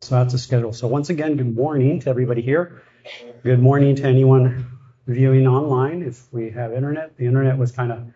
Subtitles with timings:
[0.00, 0.72] So that's the schedule.
[0.72, 2.82] So once again, good morning to everybody here.
[3.42, 6.02] Good morning to anyone viewing online.
[6.02, 8.06] If we have internet, the internet was kind of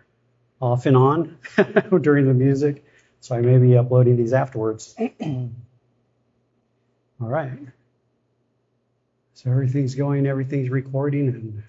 [0.60, 1.38] off and on
[2.00, 2.84] during the music,
[3.20, 4.94] so I may be uploading these afterwards.
[5.20, 5.50] All
[7.18, 7.58] right.
[9.34, 11.64] So everything's going, everything's recording, and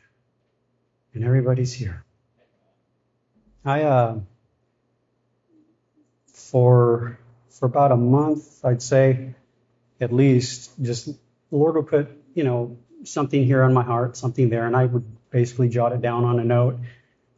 [1.15, 2.05] and everybody's here.
[3.65, 4.19] I uh,
[6.27, 7.17] for
[7.49, 9.33] for about a month, I'd say
[10.03, 11.15] at least, just the
[11.51, 15.05] Lord would put, you know, something here on my heart, something there, and I would
[15.29, 16.77] basically jot it down on a note.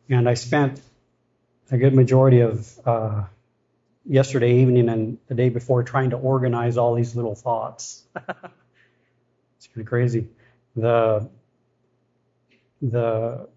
[0.10, 0.82] And I spent
[1.72, 3.23] a good majority of uh,
[4.06, 8.04] yesterday evening and the day before trying to organize all these little thoughts.
[8.16, 10.28] it's kind of crazy.
[10.76, 11.30] The
[12.82, 13.48] the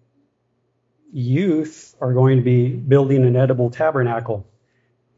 [1.11, 4.47] youth are going to be building an edible tabernacle,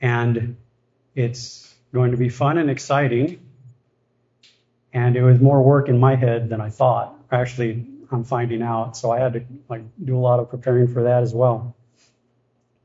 [0.02, 0.58] and
[1.16, 3.40] it's going to be fun and exciting
[4.94, 7.16] and it was more work in my head than I thought.
[7.32, 11.04] Actually, I'm finding out, so I had to like do a lot of preparing for
[11.04, 11.76] that as well.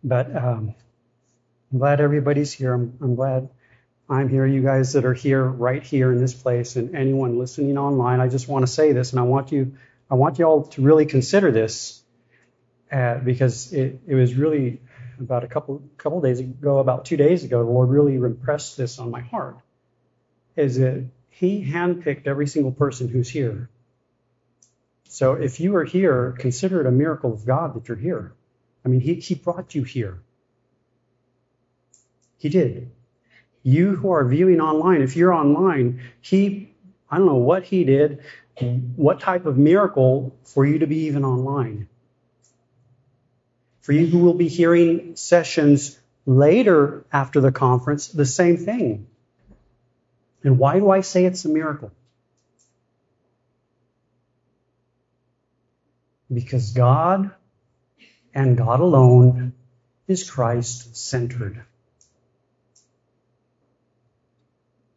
[0.04, 0.74] But um,
[1.72, 2.74] I'm glad everybody's here.
[2.74, 3.48] I'm, I'm glad
[4.08, 4.46] I'm here.
[4.46, 8.28] You guys that are here, right here in this place, and anyone listening online, I
[8.28, 9.76] just want to say this, and I want you,
[10.08, 12.00] I want you all to really consider this,
[12.92, 14.80] uh, because it, it was really
[15.18, 19.00] about a couple couple days ago, about two days ago, the Lord really impressed this
[19.00, 19.56] on my heart.
[20.54, 21.04] Is that
[21.38, 23.68] he handpicked every single person who's here.
[25.04, 28.32] So if you are here, consider it a miracle of God that you're here.
[28.82, 30.18] I mean, he, he brought you here.
[32.38, 32.90] He did.
[33.62, 36.72] You who are viewing online, if you're online, he,
[37.10, 38.20] I don't know what he did,
[38.96, 41.86] what type of miracle for you to be even online.
[43.82, 49.08] For you who will be hearing sessions later after the conference, the same thing.
[50.46, 51.90] And why do I say it's a miracle?
[56.32, 57.32] Because God
[58.32, 59.54] and God alone
[60.06, 61.64] is Christ centered.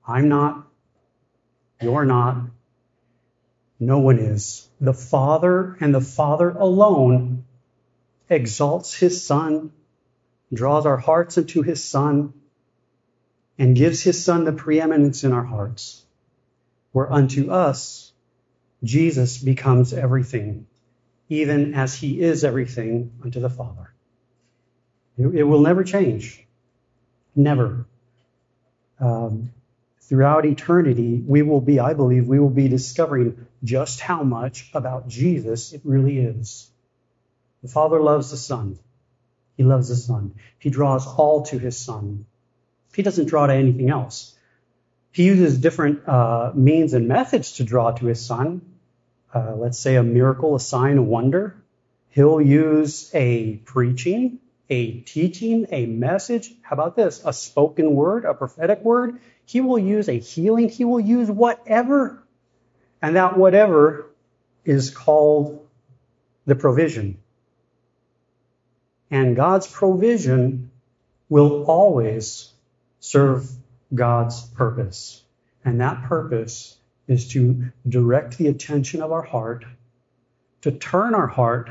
[0.07, 0.67] I'm not,
[1.81, 2.43] you're not,
[3.79, 4.69] no one is.
[4.79, 7.45] The Father and the Father alone
[8.29, 9.71] exalts His Son,
[10.53, 12.33] draws our hearts into His Son,
[13.59, 16.01] and gives his Son the preeminence in our hearts,
[16.93, 18.13] where unto us
[18.81, 20.65] Jesus becomes everything,
[21.27, 23.91] even as he is everything unto the Father.
[25.17, 26.47] It, will never change.
[27.35, 27.85] Never.
[29.01, 29.51] Um,
[30.03, 35.09] throughout eternity, we will be, I believe, we will be discovering just how much about
[35.09, 36.71] Jesus it really is.
[37.61, 38.79] The Father loves the Son.
[39.57, 40.35] He loves the Son.
[40.59, 42.25] He draws all to his Son.
[42.95, 44.35] He doesn't draw to anything else.
[45.11, 48.61] He uses different uh, means and methods to draw to his son.
[49.33, 51.55] Uh, let's say a miracle, a sign, a wonder.
[52.09, 54.39] He'll use a preaching,
[54.69, 56.51] a teaching, a message.
[56.61, 57.21] How about this?
[57.23, 59.19] A spoken word, a prophetic word.
[59.45, 60.69] He will use a healing.
[60.69, 62.23] He will use whatever.
[63.01, 64.07] And that whatever
[64.65, 65.65] is called
[66.45, 67.17] the provision.
[69.11, 70.71] And God's provision
[71.29, 72.51] will always
[72.99, 73.49] serve
[73.93, 75.23] God's purpose.
[75.65, 76.77] And that purpose
[77.07, 79.65] is to direct the attention of our heart,
[80.61, 81.69] to turn our heart,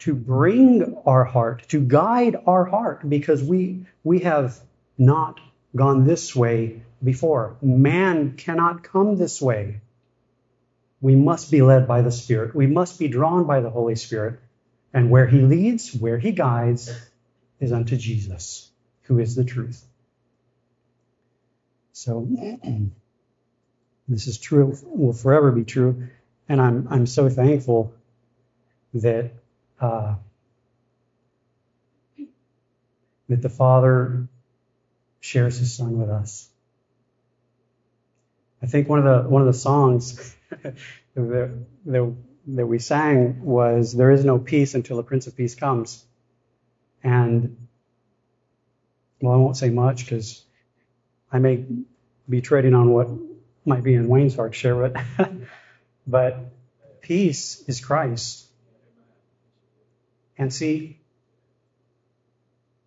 [0.00, 4.58] to bring our heart, to guide our heart, because we, we have
[4.98, 5.40] not
[5.74, 7.56] gone this way before.
[7.62, 9.80] Man cannot come this way.
[11.00, 12.54] We must be led by the Spirit.
[12.54, 14.40] We must be drawn by the Holy Spirit.
[14.92, 16.92] And where He leads, where He guides,
[17.60, 18.70] is unto Jesus,
[19.02, 19.85] who is the truth.
[21.96, 22.28] So
[24.06, 26.08] this is true, will forever be true.
[26.46, 27.94] And I'm, I'm so thankful
[28.92, 29.30] that,
[29.80, 30.16] uh,
[33.30, 34.28] that the Father
[35.20, 36.50] shares his son with us.
[38.62, 40.76] I think one of the, one of the songs that,
[41.86, 42.14] that,
[42.48, 46.04] that we sang was, there is no peace until the Prince of Peace comes.
[47.02, 47.56] And,
[49.22, 50.45] well, I won't say much because
[51.32, 51.64] I may
[52.28, 53.08] be treading on what
[53.64, 55.04] might be in Wayne's heart share, but,
[56.06, 56.38] but
[57.00, 58.46] peace is Christ.
[60.38, 60.98] And see,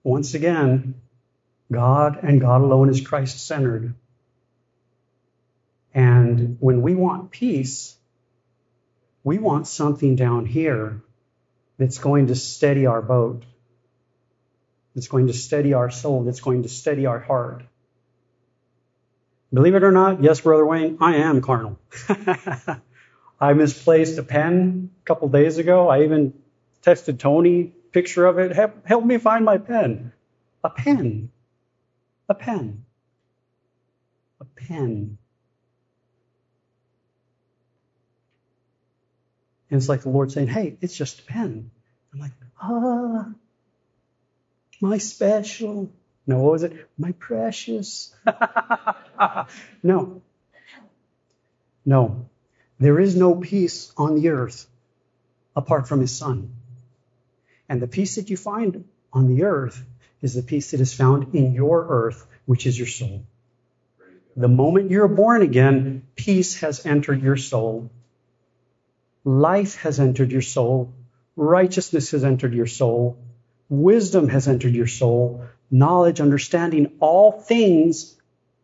[0.03, 0.95] once again,
[1.71, 3.93] God and God alone is Christ centered.
[5.93, 7.95] And when we want peace,
[9.23, 11.01] we want something down here
[11.77, 13.43] that's going to steady our boat,
[14.93, 17.63] that's going to steady our soul, that's going to steady our heart.
[19.51, 21.79] Believe it or not, yes, Brother Wayne, I am carnal.
[23.41, 25.89] I misplaced a pen a couple days ago.
[25.89, 26.33] I even
[26.83, 28.55] texted Tony picture of it.
[28.55, 30.11] Help, help me find my pen.
[30.63, 31.31] A pen.
[32.27, 32.85] A pen.
[34.39, 35.17] A pen.
[39.71, 41.71] And it's like the Lord saying, hey, it's just a pen.
[42.13, 42.31] I'm like,
[42.61, 43.29] ah,
[44.81, 45.91] my special.
[46.27, 46.87] No, what was it?
[46.97, 48.13] My precious.
[49.83, 50.21] no.
[51.85, 52.29] No.
[52.79, 54.67] There is no peace on the earth
[55.55, 56.53] apart from his son.
[57.67, 59.83] And the peace that you find on the earth
[60.21, 63.23] is the peace that is found in your earth, which is your soul.
[64.35, 67.89] The moment you're born again, peace has entered your soul.
[69.25, 70.93] Life has entered your soul.
[71.35, 73.17] Righteousness has entered your soul.
[73.67, 75.43] Wisdom has entered your soul.
[75.69, 78.18] Knowledge, understanding, all things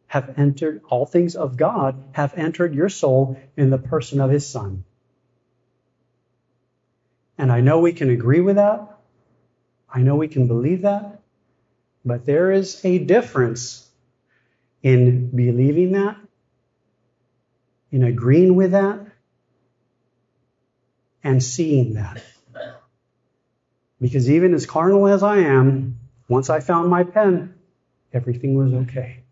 [0.08, 4.48] have entered, all things of God have entered your soul in the person of his
[4.48, 4.84] son.
[7.38, 8.98] And I know we can agree with that.
[9.94, 11.22] I know we can believe that.
[12.06, 13.90] But there is a difference
[14.84, 16.18] in believing that,
[17.92, 19.00] in agreeing with that,
[21.24, 22.22] and seeing that.
[24.00, 27.56] Because even as carnal as I am, once I found my pen,
[28.14, 29.25] everything was okay.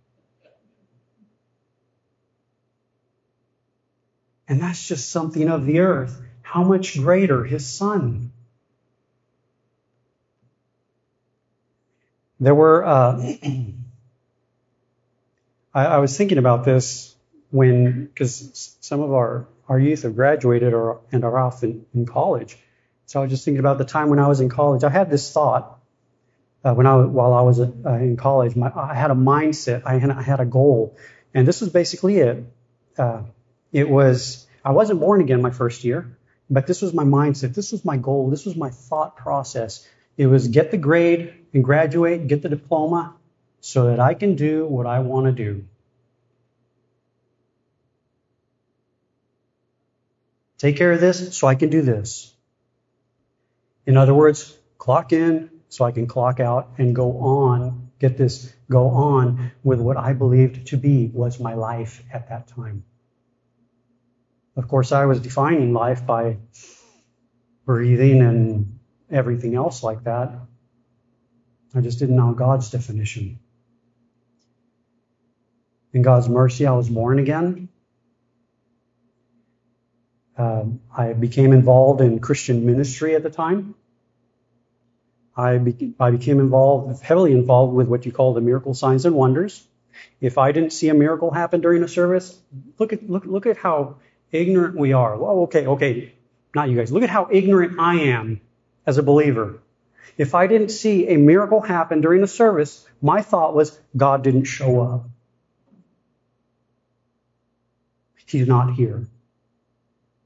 [4.47, 6.21] And that's just something of the earth.
[6.41, 8.31] How much greater his son?
[12.39, 13.17] There were, uh,
[15.73, 17.15] I, I, was thinking about this
[17.51, 22.05] when, because some of our, our youth have graduated or, and are off in, in
[22.05, 22.57] college.
[23.05, 24.83] So I was just thinking about the time when I was in college.
[24.83, 25.79] I had this thought
[26.63, 28.55] uh, when I while I was uh, in college.
[28.55, 29.83] My, I had a mindset.
[29.85, 30.97] I had, I had a goal,
[31.33, 32.45] and this was basically it.
[32.97, 33.23] Uh,
[33.73, 36.17] it was I wasn't born again my first year,
[36.49, 37.53] but this was my mindset.
[37.53, 38.29] This was my goal.
[38.29, 39.85] This was my thought process.
[40.15, 43.15] It was get the grade and graduate, get the diploma,
[43.59, 45.65] so that I can do what I want to do.
[50.59, 52.33] Take care of this so I can do this.
[53.85, 58.53] In other words, clock in so I can clock out and go on, get this,
[58.69, 62.85] go on with what I believed to be was my life at that time.
[64.55, 66.37] Of course, I was defining life by
[67.65, 68.79] breathing and
[69.09, 70.33] everything else like that.
[71.75, 73.39] I just didn't know God's definition.
[75.91, 77.69] In God's mercy, I was born again.
[80.37, 83.75] Um, I became involved in Christian ministry at the time.
[85.35, 89.15] I, be- I became involved, heavily involved with what you call the miracle signs and
[89.15, 89.65] wonders.
[90.21, 92.39] If I didn't see a miracle happen during a service,
[92.79, 93.97] look at look look at how
[94.33, 95.17] ignorant we are.
[95.17, 96.13] Well, okay, okay,
[96.53, 96.91] not you guys.
[96.91, 98.41] Look at how ignorant I am
[98.85, 99.59] as a believer.
[100.17, 104.45] If I didn't see a miracle happen during the service, my thought was God didn't
[104.45, 105.09] show up.
[108.25, 109.07] He's not here.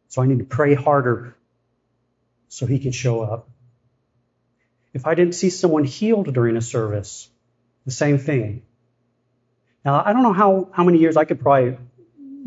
[0.08, 1.36] So I need to pray harder
[2.48, 3.50] so he can show up.
[4.94, 7.30] If I didn't see someone healed during a service,
[7.86, 8.64] the same thing.
[9.86, 11.78] Now, I don't know how, how many years I could probably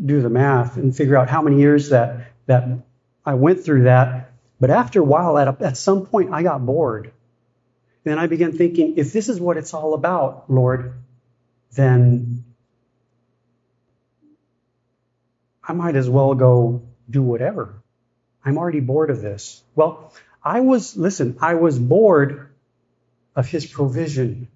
[0.03, 2.67] do the math and figure out how many years that, that
[3.25, 4.31] I went through that.
[4.59, 7.11] But after a while, at, a, at some point, I got bored.
[8.03, 10.93] Then I began thinking, if this is what it's all about, Lord,
[11.73, 12.43] then
[15.63, 17.81] I might as well go do whatever.
[18.43, 19.63] I'm already bored of this.
[19.75, 22.49] Well, I was, listen, I was bored
[23.35, 24.47] of his provision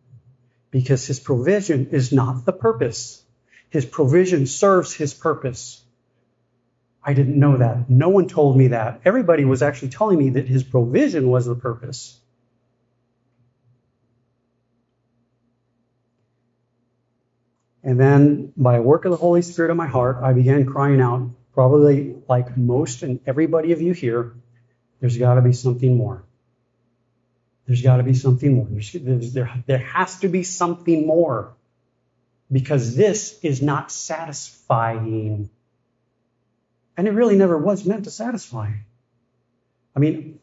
[0.71, 3.23] because his provision is not the purpose.
[3.75, 5.83] His provision serves his purpose.
[7.03, 7.89] I didn't know that.
[7.89, 9.01] No one told me that.
[9.03, 12.17] Everybody was actually telling me that his provision was the purpose.
[17.83, 21.31] And then, by work of the Holy Spirit in my heart, I began crying out,
[21.53, 24.35] probably like most and everybody of you here,
[25.01, 26.23] there's got to be something more.
[27.67, 28.67] There's got to be something more.
[28.69, 31.55] There's, there, there has to be something more
[32.51, 35.49] because this is not satisfying.
[36.97, 38.71] And it really never was meant to satisfy.
[39.95, 40.39] I mean,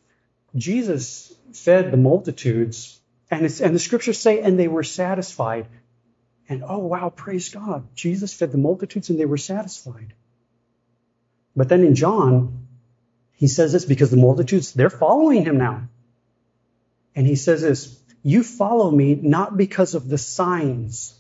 [0.57, 5.67] Jesus fed the multitudes, and, and the scriptures say, and they were satisfied.
[6.49, 7.95] And oh, wow, praise God.
[7.95, 10.13] Jesus fed the multitudes and they were satisfied.
[11.55, 12.67] But then in John,
[13.33, 15.89] he says this because the multitudes, they're following him now.
[17.15, 21.15] And he says this, you follow me not because of the signs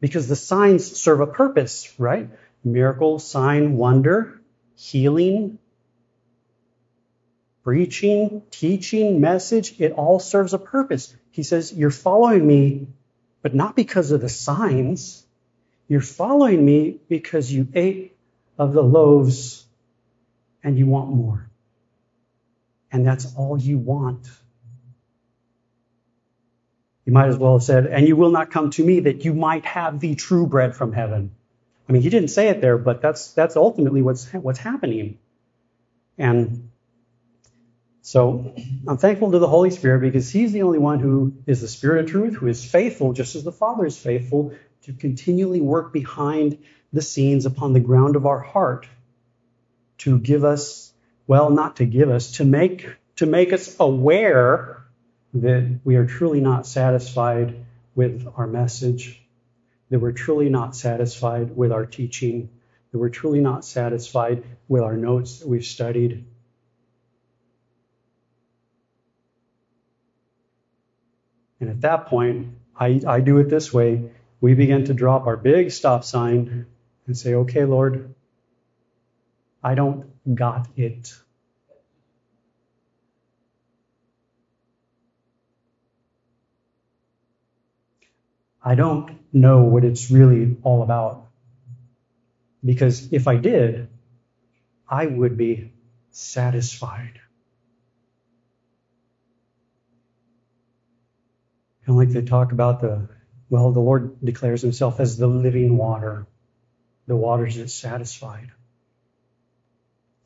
[0.00, 2.28] Because the signs serve a purpose, right?
[2.64, 4.40] Miracle, sign, wonder,
[4.76, 5.58] healing,
[7.62, 11.14] preaching, teaching, message, it all serves a purpose.
[11.30, 12.88] He says, You're following me,
[13.42, 15.24] but not because of the signs.
[15.88, 18.16] You're following me because you ate
[18.58, 19.66] of the loaves
[20.62, 21.50] and you want more.
[22.92, 24.28] And that's all you want.
[27.04, 29.34] You might as well have said, and you will not come to me that you
[29.34, 31.32] might have the true bread from heaven.
[31.88, 35.18] I mean, he didn't say it there, but that's, that's ultimately what's, what's happening.
[36.18, 36.70] And
[38.02, 38.54] so
[38.86, 42.04] I'm thankful to the Holy Spirit because he's the only one who is the Spirit
[42.04, 46.58] of truth, who is faithful, just as the Father is faithful, to continually work behind
[46.92, 48.86] the scenes upon the ground of our heart
[49.98, 50.92] to give us,
[51.26, 54.79] well, not to give us, to make, to make us aware
[55.34, 59.22] that we are truly not satisfied with our message,
[59.90, 62.50] that we're truly not satisfied with our teaching,
[62.90, 66.26] that we're truly not satisfied with our notes that we've studied.
[71.60, 74.10] And at that point, I, I do it this way.
[74.40, 76.66] We begin to drop our big stop sign
[77.06, 78.14] and say, okay, Lord,
[79.62, 81.14] I don't got it.
[88.62, 91.26] I don't know what it's really all about.
[92.64, 93.88] Because if I did,
[94.88, 95.72] I would be
[96.10, 97.20] satisfied.
[101.86, 103.08] And like they talk about the,
[103.48, 106.26] well, the Lord declares himself as the living water,
[107.06, 108.50] the waters that satisfied.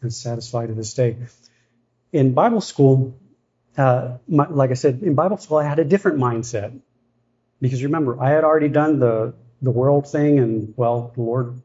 [0.03, 1.17] And satisfied to this day.
[2.13, 3.17] In Bible school,
[3.79, 6.79] uh, my, like I said, in Bible school, I had a different mindset.
[7.65, 11.63] Because remember, I had already done the, the world thing, and well, the Lord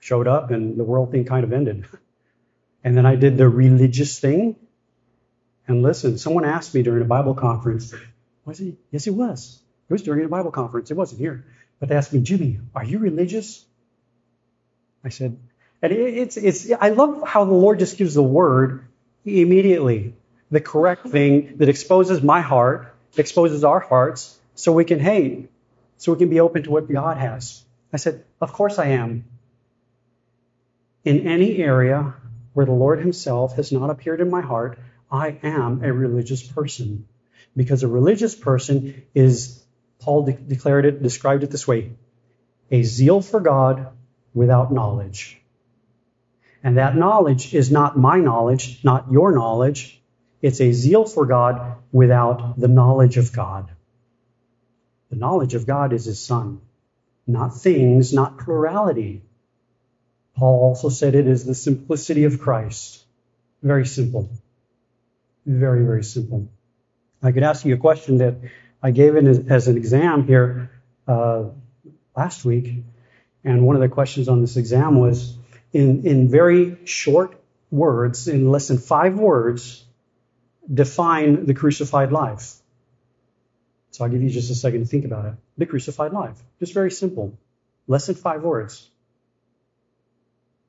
[0.00, 1.84] showed up, and the world thing kind of ended.
[2.82, 4.56] And then I did the religious thing.
[5.68, 7.94] And listen, someone asked me during a Bible conference,
[8.46, 8.78] was he?
[8.90, 9.60] Yes, he was.
[9.90, 10.90] It was during a Bible conference.
[10.90, 11.44] It wasn't here.
[11.78, 13.62] But they asked me, Jimmy, are you religious?
[15.04, 15.38] I said,
[15.82, 18.86] and it's, it's, I love how the Lord just gives the word
[19.26, 20.14] immediately,
[20.50, 25.46] the correct thing that exposes my heart, exposes our hearts, so we can, hey,
[25.98, 27.64] so we can be open to what God has.
[27.92, 29.24] I said, Of course I am.
[31.04, 32.14] In any area
[32.54, 34.78] where the Lord Himself has not appeared in my heart,
[35.10, 37.06] I am a religious person.
[37.54, 39.62] Because a religious person is,
[40.00, 41.92] Paul de- declared it, described it this way
[42.70, 43.88] a zeal for God
[44.34, 45.40] without knowledge.
[46.64, 50.02] And that knowledge is not my knowledge, not your knowledge.
[50.42, 53.70] It's a zeal for God without the knowledge of God.
[55.16, 56.60] The knowledge of God is his son,
[57.26, 59.22] not things, not plurality.
[60.36, 63.02] Paul also said it is the simplicity of Christ.
[63.62, 64.28] Very simple.
[65.46, 66.48] Very, very simple.
[67.22, 68.34] I could ask you a question that
[68.82, 70.70] I gave in as, as an exam here
[71.08, 71.44] uh,
[72.14, 72.84] last week.
[73.42, 75.34] And one of the questions on this exam was
[75.72, 79.82] in, in very short words, in less than five words,
[80.70, 82.56] define the crucified life.
[83.96, 85.32] So I'll give you just a second to think about it.
[85.56, 86.36] The crucified life.
[86.60, 87.38] Just very simple.
[87.88, 88.90] Less than five words.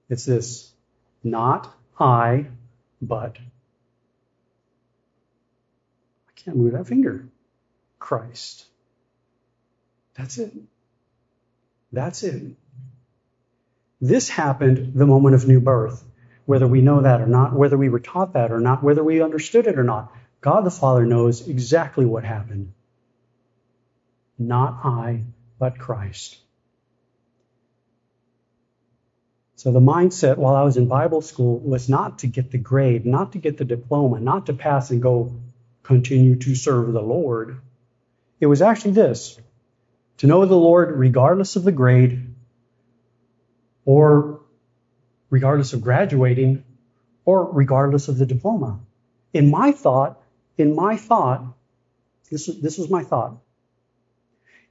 [0.10, 0.72] It's this
[1.26, 1.70] not
[2.00, 2.46] I,
[3.02, 3.38] but.
[6.30, 7.28] I can't move that finger.
[8.00, 8.66] Christ.
[10.16, 10.54] That's it.
[11.92, 12.56] That's it.
[14.00, 16.02] This happened the moment of new birth.
[16.46, 19.22] Whether we know that or not, whether we were taught that or not, whether we
[19.22, 22.72] understood it or not, God the Father knows exactly what happened.
[24.38, 25.24] Not I,
[25.60, 26.38] but Christ.
[29.56, 33.08] So the mindset while I was in Bible school was not to get the grade,
[33.08, 35.34] not to get the diploma, not to pass and go
[35.82, 37.60] continue to serve the Lord.
[38.40, 39.40] It was actually this
[40.18, 42.36] to know the Lord regardless of the grade
[43.86, 44.42] or
[45.32, 46.64] regardless of graduating
[47.26, 48.80] or regardless of the diploma.
[49.34, 50.22] In my thought,
[50.58, 51.44] in my thought,
[52.30, 53.38] this, this was my thought.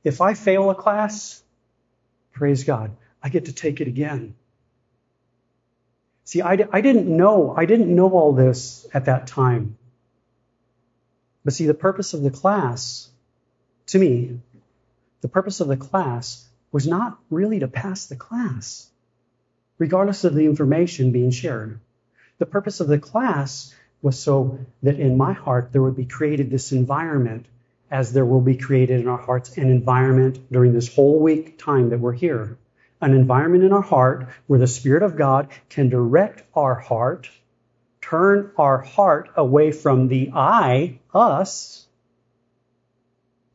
[0.06, 1.42] If I fail a class,
[2.32, 4.36] praise God, I get to take it again.
[6.22, 9.76] See, I, I didn't know, I didn't know all this at that time.
[11.44, 13.10] But see, the purpose of the class,
[13.86, 14.38] to me,
[15.22, 18.88] the purpose of the class was not really to pass the class,
[19.76, 21.80] regardless of the information being shared.
[22.38, 26.48] The purpose of the class was so that in my heart there would be created
[26.48, 27.46] this environment
[27.90, 31.90] as there will be created in our hearts an environment during this whole week time
[31.90, 32.58] that we're here.
[33.00, 37.30] An environment in our heart where the Spirit of God can direct our heart,
[38.00, 41.86] turn our heart away from the I, us,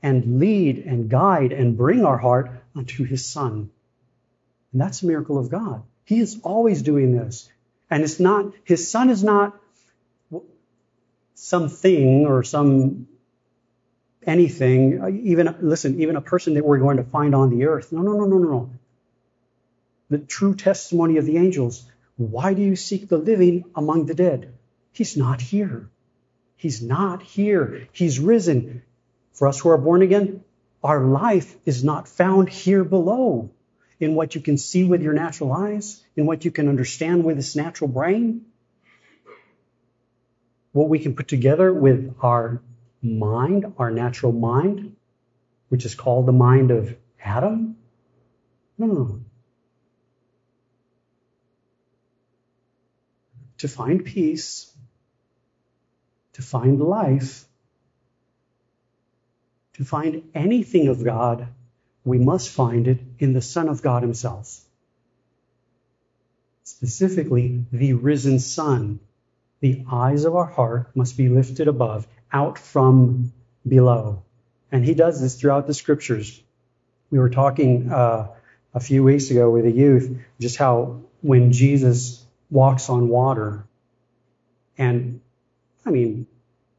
[0.03, 3.69] and lead and guide and bring our heart unto His Son.
[4.71, 5.83] And that's a miracle of God.
[6.05, 7.49] He is always doing this.
[7.89, 9.59] And it's not, His Son is not
[11.33, 13.07] something or some
[14.25, 17.91] anything, even, listen, even a person that we're going to find on the earth.
[17.91, 18.49] No, no, no, no, no.
[18.49, 18.69] No.
[20.09, 21.89] The true testimony of the angels.
[22.17, 24.53] Why do you seek the living among the dead?
[24.91, 25.89] He's not here.
[26.57, 27.87] He's not here.
[27.91, 28.83] He's risen.
[29.33, 30.43] For us who are born again,
[30.83, 33.49] our life is not found here below
[33.99, 37.37] in what you can see with your natural eyes, in what you can understand with
[37.37, 38.45] this natural brain,
[40.73, 42.61] what we can put together with our
[43.01, 44.95] mind, our natural mind,
[45.69, 47.77] which is called the mind of Adam?
[48.77, 49.19] No, no, no.
[53.59, 54.73] To find peace,
[56.33, 57.45] to find life,
[59.73, 61.47] to find anything of God,
[62.03, 64.59] we must find it in the Son of God Himself.
[66.63, 68.99] Specifically, the risen Son.
[69.59, 73.33] The eyes of our heart must be lifted above out from
[73.67, 74.23] below.
[74.71, 76.41] And he does this throughout the scriptures.
[77.09, 78.29] We were talking uh,
[78.73, 83.65] a few weeks ago with a youth just how when Jesus walks on water,
[84.77, 85.21] and
[85.85, 86.27] I mean,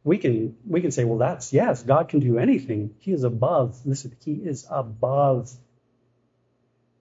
[0.05, 2.95] we can we can say, well, that's yes, God can do anything.
[2.99, 3.81] He is above.
[3.85, 5.53] Listen, He is above.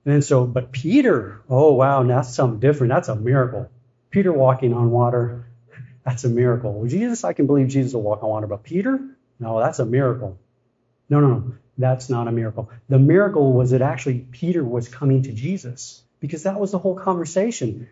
[0.06, 2.92] And so, but Peter, oh wow, that's something different.
[2.92, 3.70] That's a miracle.
[4.10, 5.48] Peter walking on water.
[6.04, 6.86] That's a miracle.
[6.88, 9.00] Jesus, I can believe Jesus will walk on water, but Peter?
[9.40, 10.38] No, that's a miracle.
[11.10, 11.54] No, no, no.
[11.78, 12.70] That's not a miracle.
[12.90, 16.96] The miracle was that actually Peter was coming to Jesus because that was the whole
[16.96, 17.90] conversation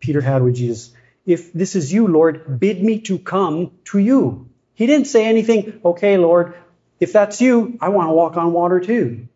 [0.00, 0.92] Peter had with Jesus.
[1.24, 4.48] If this is you, Lord, bid me to come to you.
[4.74, 6.54] He didn't say anything, okay, Lord,
[7.00, 9.28] if that's you, I want to walk on water too.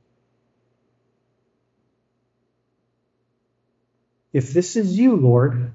[4.33, 5.70] If this is you, Lord,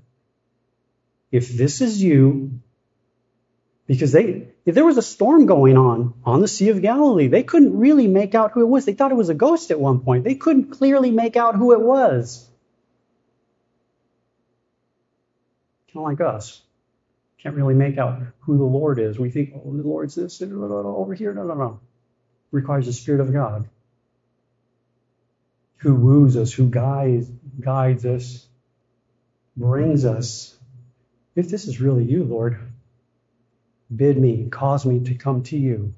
[1.36, 2.60] if this is you,
[3.88, 7.44] because they, if there was a storm going on on the Sea of Galilee, they
[7.44, 8.86] couldn't really make out who it was.
[8.86, 10.24] They thought it was a ghost at one point.
[10.24, 12.50] They couldn't clearly make out who it was.
[15.94, 16.62] Kind of like us.
[17.44, 19.20] Can't really make out who the Lord is.
[19.20, 21.34] We think, oh, the Lord's this, over here.
[21.34, 21.80] No, no, no.
[22.52, 23.70] Requires the Spirit of God
[25.86, 28.48] who woos us, who guides, guides us,
[29.56, 30.55] brings us
[31.36, 32.60] if this is really you, Lord,
[33.94, 35.94] bid me, cause me to come to you.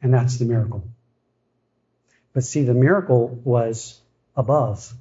[0.00, 0.84] And that's the miracle.
[2.32, 4.00] But see, the miracle was
[4.36, 4.92] above.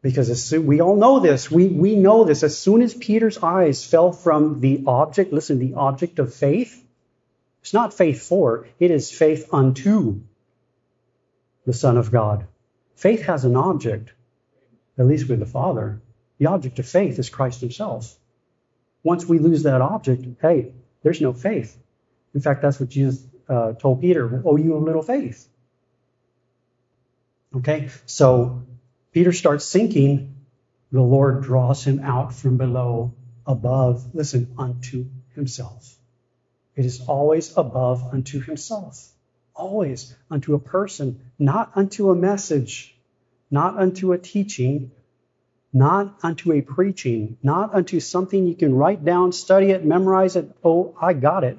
[0.00, 1.50] Because as soon, we all know this.
[1.50, 2.42] We, we know this.
[2.42, 6.82] As soon as Peter's eyes fell from the object, listen, the object of faith,
[7.60, 10.20] it's not faith for, it is faith unto
[11.66, 12.46] the Son of God.
[12.94, 14.12] Faith has an object
[14.98, 16.02] at least with the Father.
[16.38, 18.14] The object of faith is Christ Himself.
[19.02, 21.76] Once we lose that object, hey, there's no faith.
[22.34, 25.48] In fact, that's what Jesus uh, told Peter, Oh, you have little faith.
[27.56, 28.62] Okay, so
[29.12, 30.34] Peter starts sinking.
[30.92, 33.14] The Lord draws him out from below,
[33.46, 35.96] above, listen, unto himself.
[36.76, 39.08] It is always above unto himself.
[39.54, 42.97] Always unto a person, not unto a message
[43.50, 44.90] not unto a teaching,
[45.72, 50.50] not unto a preaching, not unto something you can write down, study it, memorize it.
[50.64, 51.58] Oh, I got it.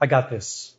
[0.00, 0.74] I got this.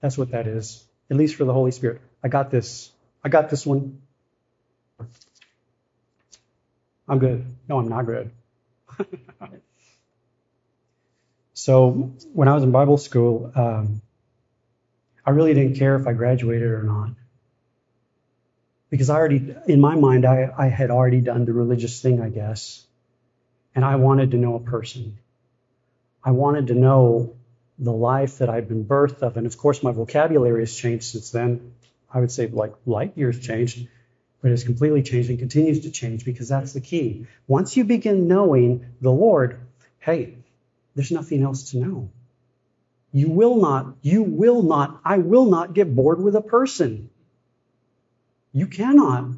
[0.00, 2.00] That's what that is, at least for the Holy Spirit.
[2.22, 2.90] I got this.
[3.22, 4.00] I got this one.
[7.06, 7.44] I'm good.
[7.68, 8.30] No, I'm not good.
[11.54, 14.00] so when I was in Bible school, um,
[15.24, 17.10] I really didn't care if I graduated or not.
[18.88, 22.28] Because I already, in my mind, I, I had already done the religious thing, I
[22.28, 22.84] guess.
[23.74, 25.18] And I wanted to know a person.
[26.24, 27.36] I wanted to know
[27.78, 29.36] the life that I'd been birthed of.
[29.36, 31.72] And of course, my vocabulary has changed since then.
[32.12, 33.86] I would say like light years changed,
[34.42, 37.26] but it's completely changed and continues to change because that's the key.
[37.46, 39.60] Once you begin knowing the Lord,
[40.00, 40.34] hey,
[40.94, 42.10] there's nothing else to know.
[43.12, 47.10] You will not, you will not, I will not get bored with a person.
[48.52, 49.32] You cannot.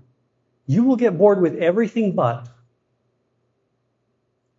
[0.67, 2.49] You will get bored with everything but.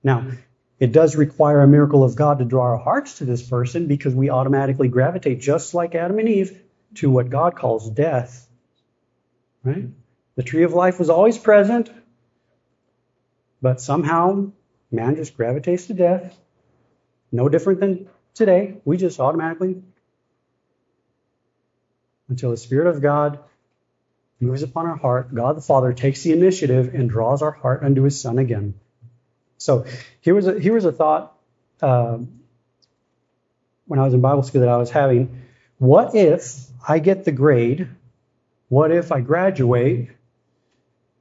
[0.03, 0.31] Now,
[0.79, 4.13] it does require a miracle of God to draw our hearts to this person because
[4.13, 6.61] we automatically gravitate, just like Adam and Eve,
[6.95, 8.47] to what God calls death.
[9.63, 9.87] Right?
[10.35, 11.89] The tree of life was always present,
[13.61, 14.51] but somehow
[14.91, 16.37] man just gravitates to death.
[17.31, 18.75] No different than today.
[18.85, 19.81] We just automatically,
[22.29, 23.39] until the Spirit of God
[24.39, 28.03] moves upon our heart, God the Father takes the initiative and draws our heart unto
[28.03, 28.73] His Son again.
[29.57, 29.85] So
[30.21, 31.37] here was a, here was a thought
[31.81, 32.17] uh,
[33.85, 35.43] when I was in Bible school that I was having.
[35.77, 37.87] What if I get the grade?
[38.69, 40.09] What if I graduate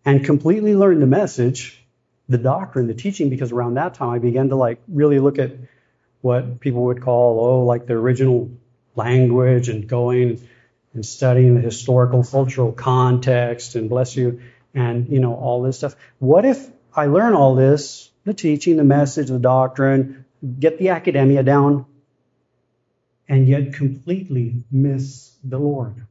[0.04, 1.84] and completely learn the message,
[2.28, 3.28] the doctrine, the teaching?
[3.28, 5.52] Because around that time I began to like really look at
[6.22, 8.50] what people would call, oh, like the original
[8.96, 10.48] language and going
[10.94, 14.40] and studying the historical cultural context and bless you
[14.74, 15.94] and you know all this stuff.
[16.18, 20.24] What if I learn all this the teaching, the message, the doctrine,
[20.58, 21.86] get the academia down,
[23.28, 26.06] and yet completely miss the Lord.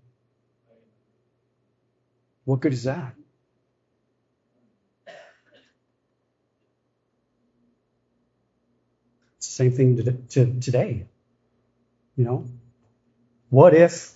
[2.45, 3.13] What good is that?
[9.37, 11.05] It's the same thing to, to today.
[12.15, 12.45] You know?
[13.49, 14.15] What if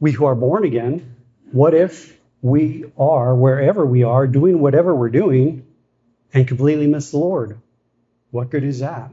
[0.00, 1.16] we who are born again,
[1.52, 5.66] what if we are, wherever we are, doing whatever we're doing,
[6.32, 7.60] and completely miss the Lord.
[8.30, 9.12] What good is that?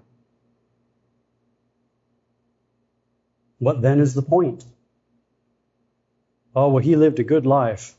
[3.60, 4.66] What then is the point?
[6.56, 7.96] Oh, well, he lived a good life.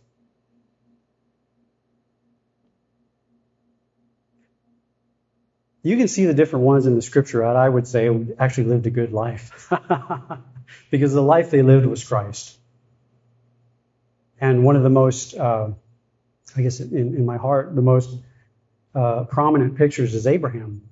[5.85, 7.55] You can see the different ones in the scripture, right?
[7.55, 9.71] I would say actually lived a good life.
[10.91, 12.57] because the life they lived was Christ.
[14.41, 15.73] And one of the most, uh,
[16.57, 18.17] I guess in, in my heart, the most
[18.95, 20.89] uh, prominent pictures is Abraham.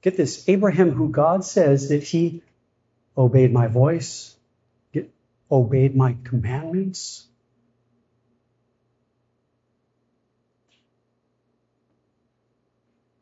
[0.00, 2.42] Get this Abraham, who God says that he
[3.16, 4.34] obeyed my voice,
[5.50, 7.27] obeyed my commandments.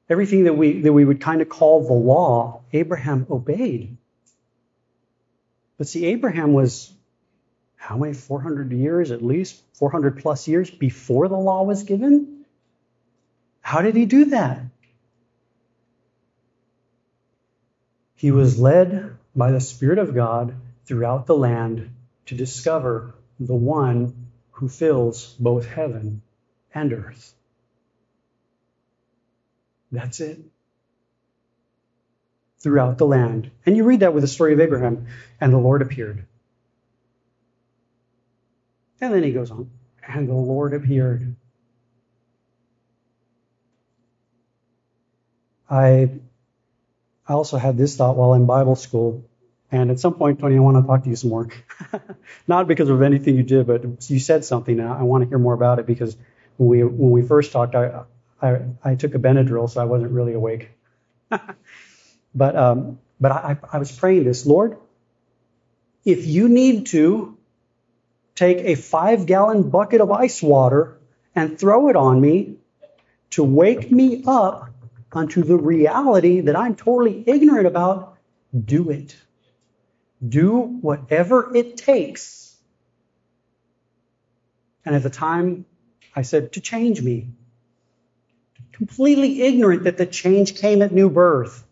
[0.08, 3.96] Everything that we, that we would kind of call the law, Abraham obeyed.
[5.78, 6.92] But see, Abraham was
[7.86, 8.14] how many?
[8.14, 9.62] 400 years at least?
[9.74, 12.44] 400 plus years before the law was given?
[13.60, 14.60] How did he do that?
[18.16, 20.54] He was led by the Spirit of God
[20.86, 21.90] throughout the land
[22.26, 26.22] to discover the one who fills both heaven
[26.74, 27.34] and earth.
[29.96, 30.38] That's it.
[32.60, 33.50] Throughout the land.
[33.64, 35.06] And you read that with the story of Abraham,
[35.40, 36.26] and the Lord appeared.
[39.00, 39.70] And then he goes on,
[40.06, 41.34] and the Lord appeared.
[45.68, 46.10] I
[47.26, 49.24] I also had this thought while in Bible school,
[49.72, 51.48] and at some point, Tony, I want to talk to you some more.
[52.46, 55.38] Not because of anything you did, but you said something, and I want to hear
[55.38, 56.16] more about it because
[56.58, 58.04] when we when we first talked, I
[58.40, 60.70] I, I took a Benadryl, so I wasn't really awake.
[62.34, 64.76] but um, but I, I was praying this, Lord,
[66.04, 67.36] if you need to
[68.34, 70.98] take a five gallon bucket of ice water
[71.34, 72.56] and throw it on me
[73.30, 74.70] to wake me up
[75.12, 78.18] unto the reality that I'm totally ignorant about,
[78.64, 79.16] do it.
[80.26, 82.56] Do whatever it takes.
[84.84, 85.64] And at the time,
[86.14, 87.28] I said, to change me.
[88.76, 91.64] Completely ignorant that the change came at new birth.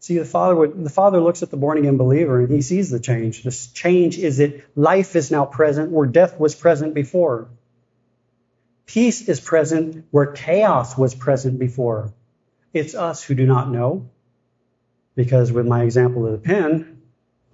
[0.00, 2.90] See, the father would, the father looks at the born again believer and he sees
[2.90, 3.42] the change.
[3.42, 7.48] This change is that life is now present where death was present before.
[8.84, 12.12] Peace is present where chaos was present before.
[12.74, 14.10] It's us who do not know,
[15.16, 17.00] because with my example of the pen,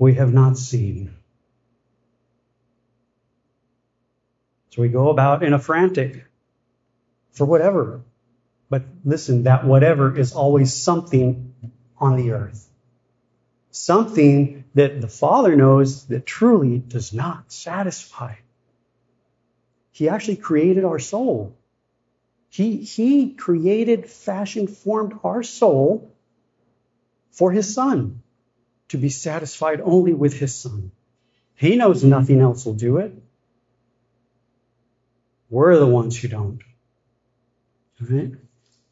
[0.00, 1.14] we have not seen.
[4.70, 6.24] So we go about in a frantic
[7.40, 8.02] for whatever.
[8.68, 11.54] But listen, that whatever is always something
[11.96, 12.68] on the earth.
[13.70, 18.34] Something that the Father knows that truly does not satisfy.
[19.90, 21.56] He actually created our soul.
[22.50, 26.14] He, he created, fashioned, formed our soul
[27.30, 28.22] for his son
[28.88, 30.92] to be satisfied only with his son.
[31.54, 33.14] He knows nothing else will do it.
[35.48, 36.60] We're the ones who don't.
[38.00, 38.32] Right?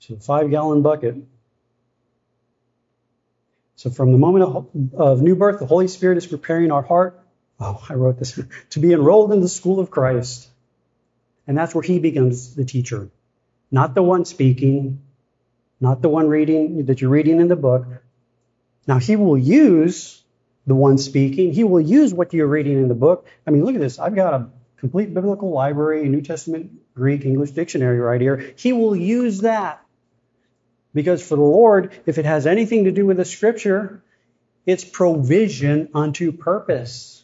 [0.00, 1.16] So the five gallon bucket.
[3.76, 7.24] So from the moment of new birth, the Holy Spirit is preparing our heart.
[7.60, 8.38] Oh, I wrote this
[8.70, 10.48] to be enrolled in the school of Christ.
[11.46, 13.08] And that's where he becomes the teacher.
[13.70, 15.02] not the one speaking,
[15.80, 17.86] not the one reading that you're reading in the book.
[18.86, 20.22] Now, he will use
[20.66, 21.52] the one speaking.
[21.52, 23.26] He will use what you're reading in the book.
[23.46, 23.98] I mean, look at this.
[23.98, 28.54] I've got a complete biblical library, New Testament, Greek, English dictionary right here.
[28.56, 29.84] He will use that.
[30.94, 34.02] Because for the Lord, if it has anything to do with the scripture,
[34.66, 37.22] it's provision unto purpose.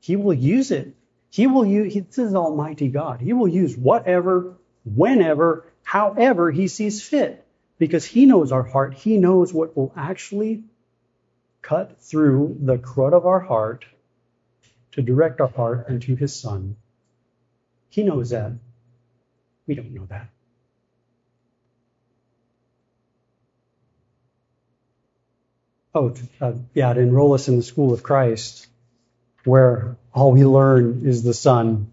[0.00, 0.94] He will use it.
[1.30, 3.20] He will use, this is Almighty God.
[3.20, 4.54] He will use whatever,
[4.84, 7.44] whenever, however He sees fit.
[7.78, 8.94] Because He knows our heart.
[8.94, 10.64] He knows what will actually
[11.60, 13.84] cut through the crud of our heart
[14.94, 16.76] to direct our heart unto His Son.
[17.88, 18.52] He knows that.
[19.66, 20.28] We don't know that.
[25.96, 28.66] Oh, uh, yeah, to enroll us in the school of Christ,
[29.44, 31.92] where all we learn is the Son.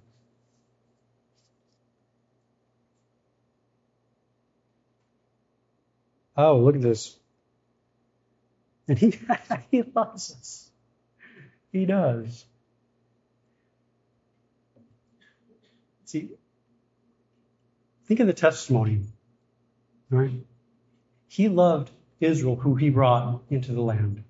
[6.36, 7.16] Oh, look at this.
[8.88, 9.20] And he,
[9.72, 10.70] he loves us.
[11.72, 12.46] He does.
[16.12, 16.28] See,
[18.04, 19.00] think of the testimony,
[20.10, 20.34] right?
[21.30, 24.26] He loved Israel, who he brought into the land.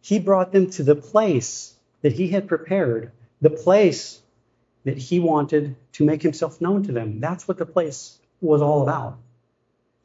[0.00, 3.12] He brought them to the place that he had prepared,
[3.42, 4.18] the place
[4.84, 7.20] that he wanted to make himself known to them.
[7.20, 9.18] That's what the place was all about.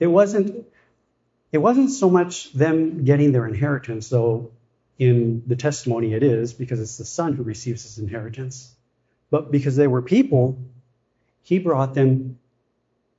[0.01, 0.67] It wasn't
[1.53, 4.51] it wasn't so much them getting their inheritance, though
[4.97, 8.75] in the testimony it is, because it's the son who receives his inheritance,
[9.31, 10.57] but because they were people
[11.43, 12.39] he brought them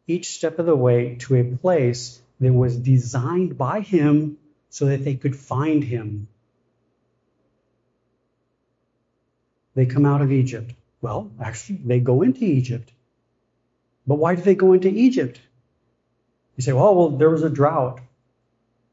[0.06, 5.04] each step of the way to a place that was designed by Him so that
[5.04, 6.28] they could find Him.
[9.74, 10.72] They come out of Egypt.
[11.00, 12.90] Well, actually, they go into Egypt.
[14.06, 15.40] But why did they go into Egypt?
[16.56, 18.00] You say, well, well, there was a drought.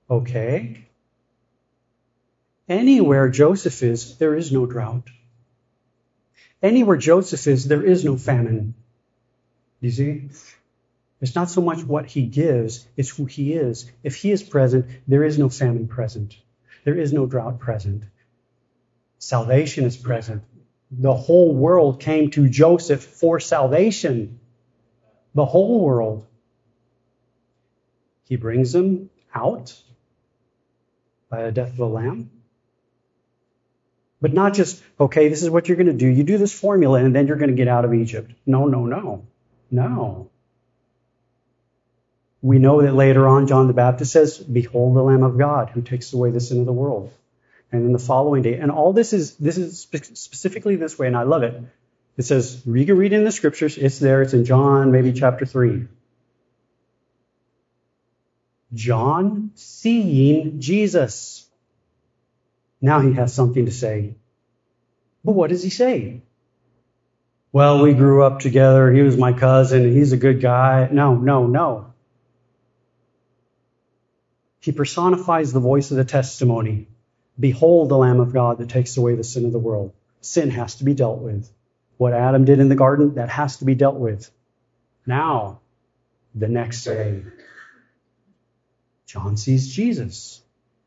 [0.10, 0.86] Okay.
[2.70, 5.10] Anywhere Joseph is, there is no drought.
[6.62, 8.74] Anywhere Joseph is, there is no famine.
[9.82, 10.30] You see?
[11.20, 13.90] It's not so much what he gives, it's who he is.
[14.04, 16.38] If he is present, there is no famine present.
[16.84, 18.04] There is no drought present.
[19.18, 20.44] Salvation is present.
[20.92, 24.40] The whole world came to Joseph for salvation.
[25.34, 26.26] The whole world.
[28.30, 29.76] He brings them out
[31.30, 32.32] by the death of the lamb.
[34.22, 36.08] But not just, okay, this is what you're going to do.
[36.08, 38.32] You do this formula and then you're going to get out of Egypt.
[38.46, 39.26] No, no, no.
[39.70, 40.30] No.
[42.42, 45.82] We know that later on, John the Baptist says, Behold the Lamb of God who
[45.82, 47.12] takes away the sin of the world.
[47.72, 51.18] And in the following day, and all this is this is specifically this way, and
[51.18, 51.62] I love it.
[52.16, 55.88] It says, can read in the scriptures, it's there, it's in John, maybe chapter 3.
[58.74, 61.48] John seeing Jesus.
[62.82, 64.16] Now he has something to say.
[65.24, 66.22] But what does he say?
[67.58, 68.91] Well, we grew up together.
[68.91, 69.91] He was my cousin.
[69.91, 70.89] He's a good guy.
[70.91, 71.91] No, no, no.
[74.60, 76.88] He personifies the voice of the testimony.
[77.39, 79.91] Behold the Lamb of God that takes away the sin of the world.
[80.22, 81.50] Sin has to be dealt with.
[81.98, 84.30] What Adam did in the garden, that has to be dealt with.
[85.08, 85.62] Now,
[86.36, 87.24] the next day,
[89.08, 90.43] John sees Jesus.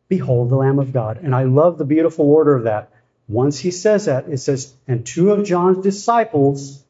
[0.09, 1.19] Behold the Lamb of God.
[1.21, 2.93] And I love the beautiful order of that.
[3.31, 6.83] Once he says that, it says, and two of John's disciples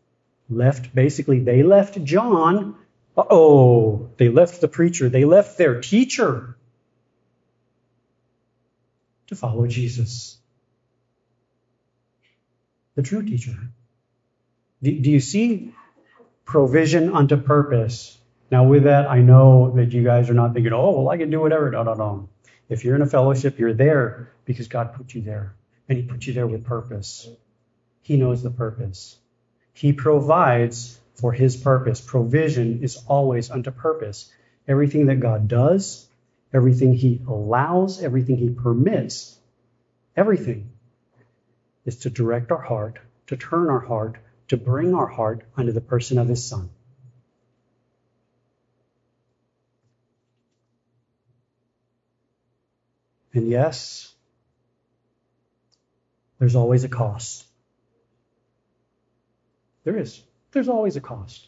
[0.49, 2.77] left, basically, they left John.
[3.15, 5.11] Oh, they left the preacher.
[5.11, 6.57] They left their teacher
[9.27, 10.39] to follow Jesus.
[12.95, 13.59] The true teacher.
[14.83, 15.75] Do, do you see
[16.47, 18.17] provision unto purpose?
[18.51, 21.29] Now, with that, I know that you guys are not thinking, oh, well, I can
[21.29, 21.71] do whatever.
[21.71, 22.29] No, no, no.
[22.71, 25.55] If you're in a fellowship, you're there because God put you there
[25.91, 27.29] and He put you there with purpose.
[28.03, 29.19] He knows the purpose.
[29.75, 32.01] He provides for His purpose.
[32.01, 34.33] Provision is always unto purpose.
[34.69, 36.07] Everything that God does,
[36.55, 39.37] everything He allows, everything He permits,
[40.17, 40.71] everything
[41.85, 44.17] is to direct our heart, to turn our heart,
[44.49, 46.71] to bring our heart unto the person of His Son.
[53.33, 54.15] And yes,
[56.41, 57.47] there's always a cost.
[59.85, 60.21] There is.
[60.53, 61.47] There's always a cost.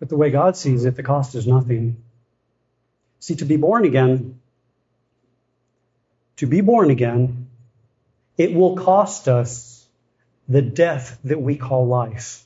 [0.00, 2.02] But the way God sees it, the cost is nothing.
[3.20, 4.40] See, to be born again,
[6.36, 7.48] to be born again,
[8.36, 9.86] it will cost us
[10.48, 12.44] the death that we call life.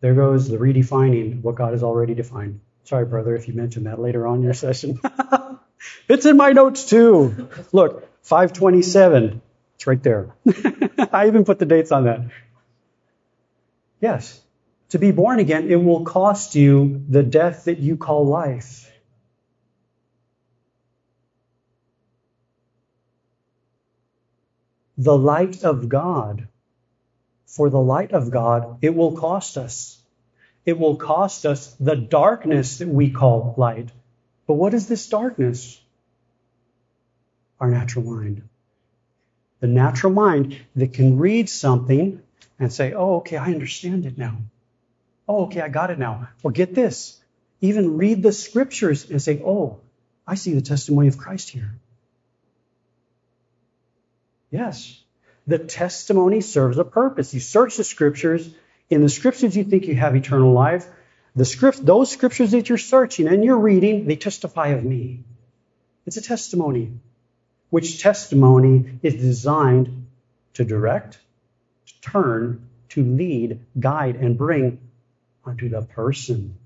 [0.00, 2.60] There goes the redefining what God has already defined.
[2.84, 5.00] Sorry, brother, if you mentioned that later on in your session.
[6.08, 7.48] it's in my notes too.
[7.72, 9.40] Look, 527.
[9.82, 10.36] It's right there.
[11.12, 12.20] I even put the dates on that.
[14.00, 14.40] Yes.
[14.90, 18.88] To be born again, it will cost you the death that you call life.
[24.98, 26.46] The light of God.
[27.46, 30.00] For the light of God, it will cost us.
[30.64, 33.90] It will cost us the darkness that we call light.
[34.46, 35.80] But what is this darkness?
[37.58, 38.48] Our natural mind.
[39.62, 42.20] The natural mind that can read something
[42.58, 44.38] and say, oh, okay, I understand it now.
[45.28, 46.28] Oh, okay, I got it now.
[46.42, 47.20] Or get this.
[47.60, 49.78] Even read the scriptures and say, oh,
[50.26, 51.70] I see the testimony of Christ here.
[54.50, 55.00] Yes.
[55.46, 57.32] The testimony serves a purpose.
[57.32, 58.52] You search the scriptures.
[58.90, 60.88] In the scriptures, you think you have eternal life.
[61.36, 65.22] The script, those scriptures that you're searching and you're reading, they testify of me.
[66.04, 66.94] It's a testimony,
[67.72, 70.06] which testimony is designed
[70.52, 71.18] to direct,
[71.86, 74.78] to turn, to lead, guide, and bring
[75.42, 76.58] unto the person.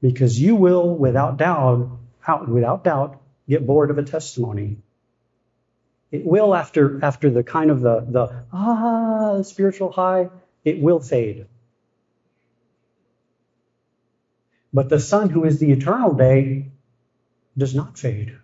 [0.00, 1.90] Because you will, without doubt,
[2.48, 4.78] without doubt, get bored of a testimony.
[6.10, 10.30] It will after after the kind of the the ah spiritual high,
[10.64, 11.46] it will fade.
[14.72, 16.70] But the son who is the eternal day
[17.58, 18.38] does not fade.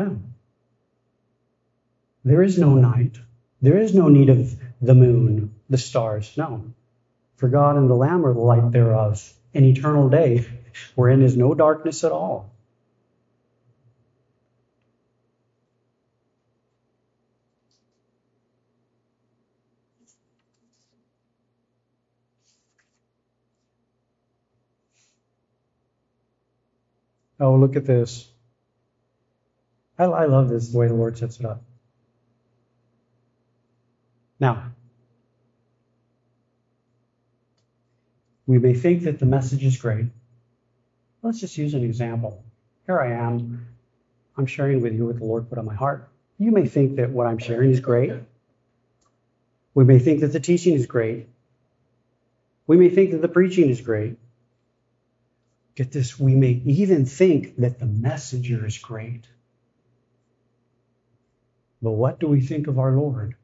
[0.00, 0.18] No.
[2.24, 3.18] There is no night.
[3.60, 6.32] There is no need of the moon, the stars.
[6.38, 6.72] No.
[7.36, 10.46] For God and the Lamb are the light thereof, an eternal day
[10.94, 12.50] wherein is no darkness at all.
[27.38, 28.30] Oh, look at this.
[30.00, 31.62] I, I love this, the way the Lord sets it up.
[34.38, 34.72] Now,
[38.46, 40.06] we may think that the message is great.
[41.22, 42.42] Let's just use an example.
[42.86, 43.66] Here I am.
[44.38, 46.08] I'm sharing with you what the Lord put on my heart.
[46.38, 48.12] You may think that what I'm sharing is great.
[49.74, 51.28] We may think that the teaching is great.
[52.66, 54.16] We may think that the preaching is great.
[55.74, 59.26] Get this, we may even think that the messenger is great.
[61.82, 63.34] But what do we think of our Lord?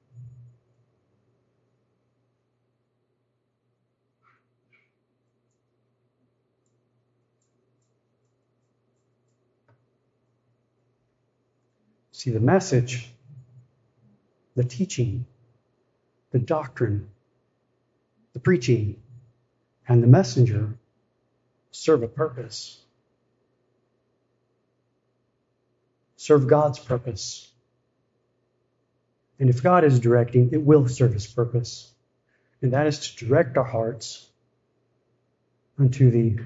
[12.12, 13.10] See, the message,
[14.54, 15.26] the teaching,
[16.30, 17.08] the doctrine,
[18.32, 19.02] the preaching,
[19.86, 20.76] and the messenger
[21.70, 22.80] serve a purpose.
[26.16, 27.52] Serve God's purpose.
[29.38, 31.92] And if God is directing, it will serve his purpose.
[32.62, 34.26] And that is to direct our hearts
[35.78, 36.38] unto the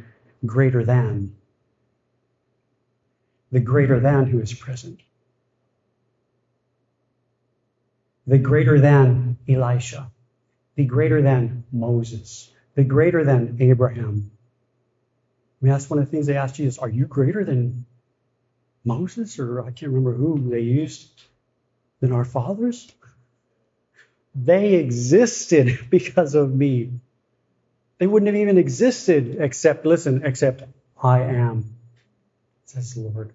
[0.45, 1.37] greater than.
[3.53, 5.01] The greater than who is present.
[8.27, 10.11] The greater than Elisha.
[10.77, 12.51] The greater than Moses.
[12.75, 14.31] The greater than Abraham.
[15.61, 17.85] I mean, that's one of the things they asked Jesus, are you greater than
[18.85, 19.39] Moses?
[19.39, 21.23] Or I can't remember who they used
[22.01, 22.91] than our fathers.
[24.35, 26.93] They existed because of me.
[27.99, 30.65] They wouldn't have even existed except, listen, except
[31.03, 31.77] I am,
[32.65, 33.35] says the Lord.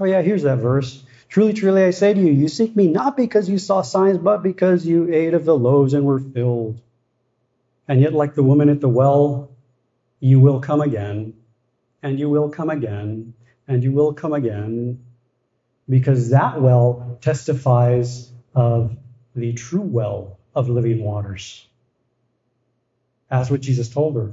[0.00, 1.02] Oh, yeah, here's that verse.
[1.28, 4.42] Truly, truly, I say to you, you seek me not because you saw signs, but
[4.42, 6.80] because you ate of the loaves and were filled.
[7.88, 9.50] And yet, like the woman at the well,
[10.20, 11.34] you will come again,
[12.02, 13.34] and you will come again,
[13.68, 15.04] and you will come again,
[15.88, 18.96] because that well testifies of
[19.34, 21.66] the true well of living waters.
[23.30, 24.32] That's what Jesus told her.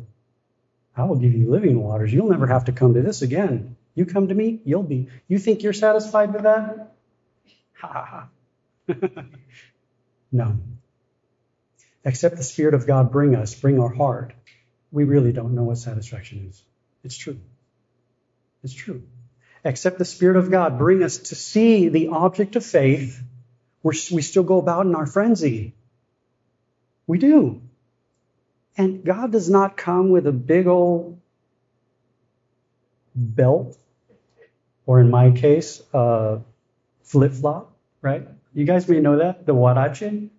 [0.95, 2.13] I will give you living waters.
[2.13, 3.75] You'll never have to come to this again.
[3.95, 5.09] You come to me, you'll be.
[5.27, 6.93] You think you're satisfied with that?
[7.79, 8.27] Ha ha
[8.85, 9.23] ha.
[10.31, 10.57] no
[12.03, 14.33] except the Spirit of God bring us, bring our heart,
[14.91, 16.61] we really don't know what satisfaction is.
[17.03, 17.39] It's true.
[18.63, 19.03] It's true.
[19.65, 23.21] Except the Spirit of God bring us to see the object of faith,
[23.81, 25.73] we still go about in our frenzy.
[27.07, 27.61] We do.
[28.77, 31.19] And God does not come with a big old
[33.15, 33.77] belt,
[34.85, 36.39] or in my case, a
[37.03, 38.27] flip flop, right?
[38.53, 40.29] You guys may know that, the huarache.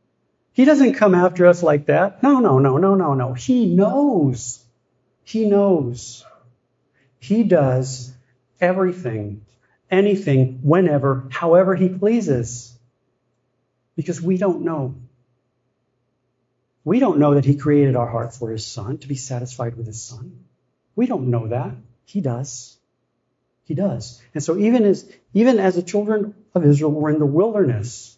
[0.52, 2.22] He doesn't come after us like that.
[2.22, 3.32] No, no, no, no, no, no.
[3.34, 4.64] He knows.
[5.22, 6.24] He knows.
[7.18, 8.13] He does
[8.64, 9.44] everything,
[9.90, 12.76] anything, whenever, however he pleases.
[13.96, 14.96] Because we don't know.
[16.84, 19.86] We don't know that he created our heart for his son, to be satisfied with
[19.86, 20.44] his son.
[20.96, 21.74] We don't know that.
[22.04, 22.76] He does.
[23.64, 24.20] He does.
[24.34, 28.16] And so even as, even as the children of Israel were in the wilderness,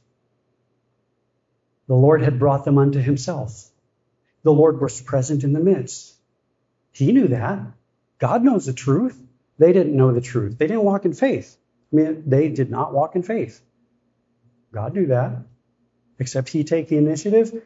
[1.87, 3.71] the Lord had brought them unto himself.
[4.43, 6.15] The Lord was present in the midst.
[6.93, 7.61] He knew that.
[8.19, 9.21] God knows the truth.
[9.59, 10.59] They didn't know the truth.
[10.59, 11.57] They didn't walk in faith.
[11.93, 13.61] I mean, they did not walk in faith.
[14.73, 15.39] God knew that.
[16.19, 17.63] Except he take the initiative.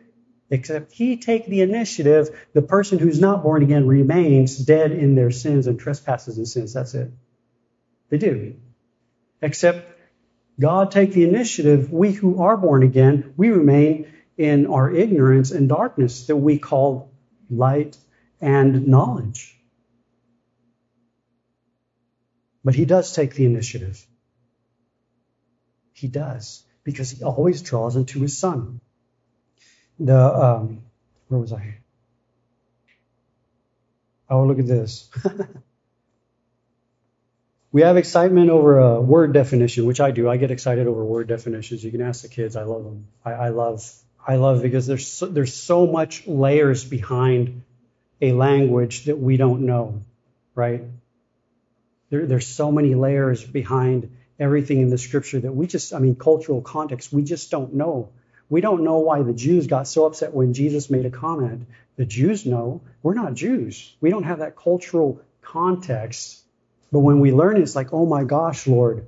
[0.50, 5.30] Except he take the initiative, the person who's not born again remains dead in their
[5.30, 6.72] sins and trespasses and sins.
[6.72, 7.10] That's it.
[8.08, 8.56] They do.
[9.40, 9.86] Except
[10.58, 11.92] God take the initiative.
[11.92, 17.12] We who are born again, we remain in our ignorance and darkness that we call
[17.48, 17.96] light
[18.40, 19.56] and knowledge.
[22.64, 24.04] But he does take the initiative.
[25.92, 28.80] He does, because he always draws into his son.
[29.98, 30.82] The um,
[31.28, 31.78] where was I?
[34.28, 35.10] Oh, look at this.
[37.72, 40.28] we have excitement over a word definition, which I do.
[40.28, 41.84] I get excited over word definitions.
[41.84, 42.56] You can ask the kids.
[42.56, 43.06] I love them.
[43.24, 43.84] I, I love.
[44.26, 47.62] I love because there's so, there's so much layers behind
[48.20, 50.02] a language that we don't know,
[50.54, 50.82] right?
[52.10, 56.16] There, there's so many layers behind everything in the scripture that we just, I mean,
[56.16, 58.10] cultural context, we just don't know.
[58.48, 61.68] We don't know why the Jews got so upset when Jesus made a comment.
[61.96, 63.94] The Jews know we're not Jews.
[64.00, 66.42] We don't have that cultural context.
[66.90, 69.06] But when we learn, it's like, oh my gosh, Lord,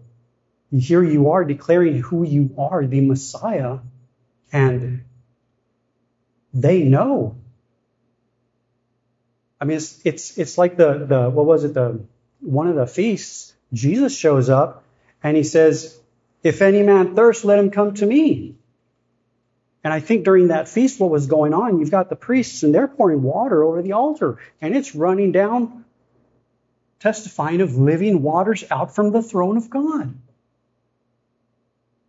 [0.70, 3.78] here you are declaring who you are, the Messiah,
[4.52, 5.04] and
[6.54, 7.36] they know.
[9.60, 12.00] I mean, it's it's it's like the the what was it the
[12.42, 14.84] one of the feasts, Jesus shows up
[15.22, 15.98] and he says,
[16.42, 18.56] If any man thirst, let him come to me.
[19.84, 22.74] And I think during that feast, what was going on, you've got the priests and
[22.74, 25.84] they're pouring water over the altar and it's running down,
[27.00, 30.14] testifying of living waters out from the throne of God.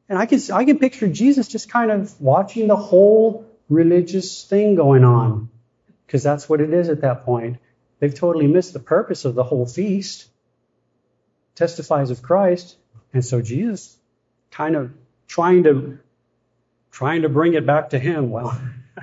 [0.09, 4.75] And I can, I can picture Jesus just kind of watching the whole religious thing
[4.75, 5.49] going on
[6.05, 7.57] because that's what it is at that point.
[8.03, 10.27] They've totally missed the purpose of the whole feast.
[11.55, 12.75] Testifies of Christ.
[13.13, 13.95] And so Jesus
[14.51, 14.91] kind of
[15.25, 15.99] trying to
[16.91, 18.29] trying to bring it back to him.
[18.29, 18.59] Well,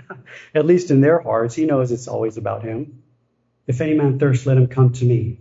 [0.55, 3.03] at least in their hearts, he knows it's always about him.
[3.66, 5.38] If any man thirst, let him come to me.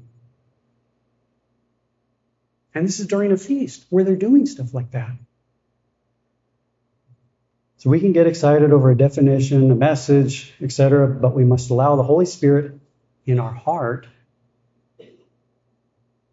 [2.73, 5.11] And this is during a feast where they're doing stuff like that.
[7.75, 11.97] So we can get excited over a definition, a message, etc., but we must allow
[11.97, 12.79] the Holy Spirit
[13.25, 14.07] in our heart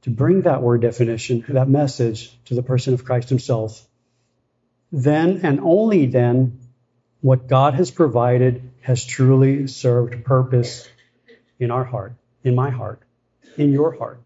[0.02, 3.84] to bring that word definition, that message to the person of Christ himself.
[4.92, 6.60] Then and only then,
[7.20, 10.88] what God has provided has truly served purpose
[11.58, 12.14] in our heart,
[12.44, 13.02] in my heart,
[13.56, 14.20] in your heart.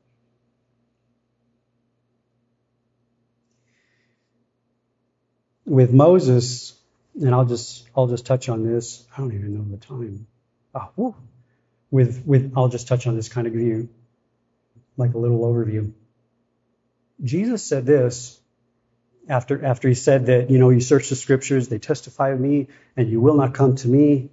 [5.65, 6.79] With Moses,
[7.19, 9.07] and I'll just I'll just touch on this.
[9.17, 10.27] I don't even know the time.
[10.75, 11.15] Oh,
[11.91, 13.89] with, with, I'll just touch on this kind of view,
[14.97, 15.93] like a little overview.
[17.23, 18.41] Jesus said this
[19.29, 22.69] after, after he said that, you know, you search the scriptures, they testify of me,
[22.97, 24.31] and you will not come to me.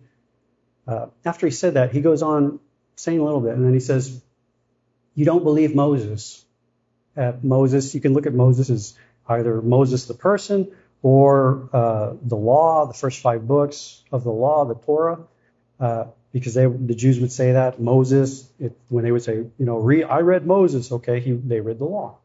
[0.88, 2.60] Uh, after he said that, he goes on
[2.96, 4.22] saying a little bit, and then he says,
[5.14, 6.46] you don't believe Moses.
[7.16, 8.98] Uh, Moses, you can look at Moses as
[9.28, 14.66] either Moses the person or uh, the law, the first five books of the law,
[14.66, 15.20] the Torah.
[15.80, 19.66] Uh, because they, the Jews would say that Moses, it, when they would say, you
[19.66, 22.18] know, re, I read Moses, okay, he, they read the law,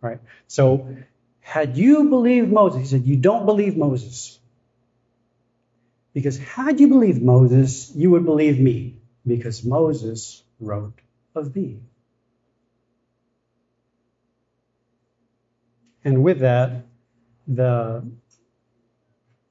[0.00, 0.20] right?
[0.46, 0.96] So,
[1.40, 4.38] had you believed Moses, he said, you don't believe Moses.
[6.12, 10.98] Because had you believed Moses, you would believe me, because Moses wrote
[11.34, 11.80] of me.
[16.04, 16.86] And with that,
[17.46, 18.04] the,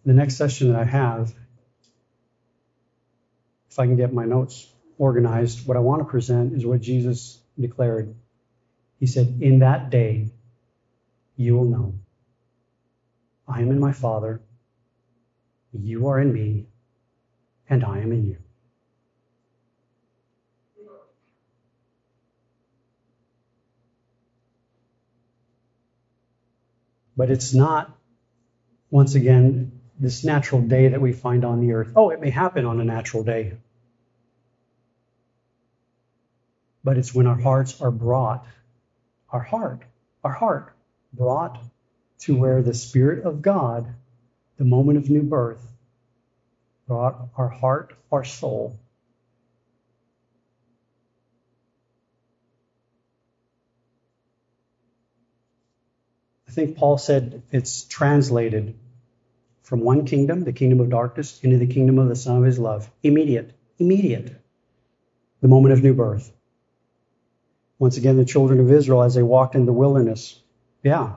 [0.06, 1.34] the next session that I have
[3.78, 4.68] if I can get my notes
[4.98, 8.16] organized, what I want to present is what Jesus declared.
[9.00, 10.32] He said, In that day,
[11.36, 11.94] you will know
[13.48, 14.42] I am in my Father,
[15.74, 16.66] you are in me,
[17.70, 18.38] and I am in you.
[27.16, 27.96] But it's not
[28.90, 31.92] once again, this natural day that we find on the earth.
[31.96, 33.58] Oh, it may happen on a natural day.
[36.88, 38.48] But it's when our hearts are brought,
[39.30, 39.84] our heart,
[40.24, 40.74] our heart,
[41.12, 41.62] brought
[42.20, 43.94] to where the Spirit of God,
[44.56, 45.62] the moment of new birth,
[46.88, 48.80] brought our heart, our soul.
[56.48, 58.80] I think Paul said it's translated
[59.62, 62.58] from one kingdom, the kingdom of darkness, into the kingdom of the Son of his
[62.58, 62.90] love.
[63.04, 63.52] Immediate.
[63.78, 64.42] Immediate.
[65.42, 66.32] The moment of new birth.
[67.80, 70.40] Once again, the children of Israel, as they walked in the wilderness,
[70.84, 71.14] yeah,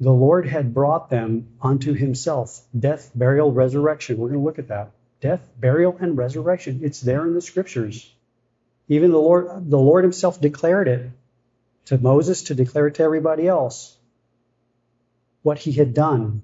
[0.00, 2.60] the Lord had brought them unto himself.
[2.78, 4.18] Death, burial, resurrection.
[4.18, 4.92] We're going to look at that.
[5.20, 6.80] Death, burial, and resurrection.
[6.84, 8.12] It's there in the scriptures.
[8.86, 11.10] Even the Lord, the Lord himself declared it
[11.86, 13.96] to Moses to declare it to everybody else.
[15.42, 16.42] What he had done.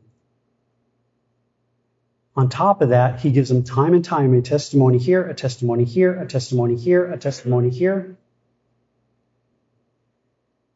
[2.36, 5.84] On top of that, he gives them time and time a testimony here, a testimony
[5.84, 8.16] here, a testimony here, a testimony here.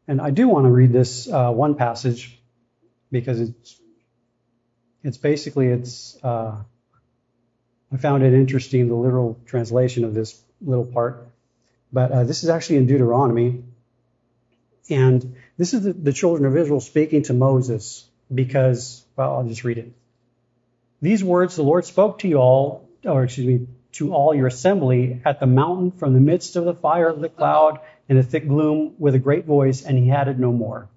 [0.08, 2.40] And I do want to read this uh, one passage
[3.12, 3.78] because it's
[5.04, 6.56] it's basically it's uh,
[7.92, 11.28] I found it interesting the literal translation of this little part,
[11.92, 13.62] but uh, this is actually in Deuteronomy,
[14.88, 19.62] and this is the, the children of Israel speaking to Moses because well I'll just
[19.62, 19.92] read it.
[21.02, 25.20] These words the Lord spoke to you all, or excuse me, to all your assembly
[25.26, 28.48] at the mountain from the midst of the fire of the cloud and the thick
[28.48, 30.88] gloom with a great voice, and he added no more.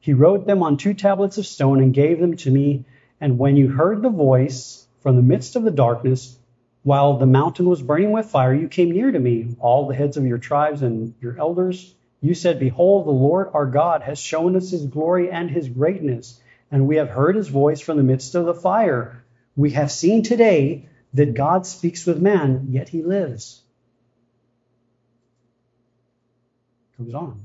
[0.00, 2.84] He wrote them on two tablets of stone and gave them to me.
[3.20, 6.38] And when you heard the voice from the midst of the darkness,
[6.82, 10.16] while the mountain was burning with fire, you came near to me, all the heads
[10.16, 11.94] of your tribes and your elders.
[12.22, 16.40] You said, Behold, the Lord our God has shown us his glory and his greatness,
[16.70, 19.22] and we have heard his voice from the midst of the fire.
[19.56, 23.62] We have seen today that God speaks with man, yet he lives.
[27.00, 27.44] Goes on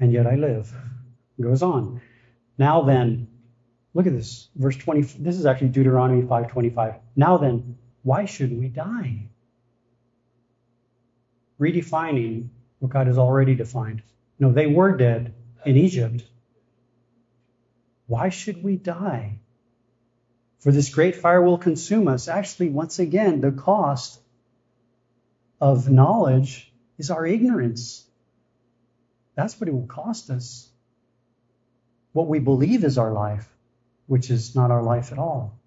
[0.00, 0.72] and yet I live.
[1.40, 2.00] Goes on.
[2.58, 3.28] Now then,
[3.94, 5.00] look at this, verse 20.
[5.00, 6.96] This is actually Deuteronomy 5:25.
[7.16, 9.30] Now then, why should we die?
[11.58, 12.48] Redefining
[12.80, 14.02] what God has already defined.
[14.38, 15.32] No, they were dead
[15.64, 16.24] in Egypt.
[18.06, 19.38] Why should we die?
[20.58, 22.28] For this great fire will consume us.
[22.28, 24.20] Actually, once again, the cost
[25.60, 28.04] of knowledge is our ignorance.
[29.34, 30.68] That's what it will cost us.
[32.12, 33.48] What we believe is our life,
[34.06, 35.58] which is not our life at all.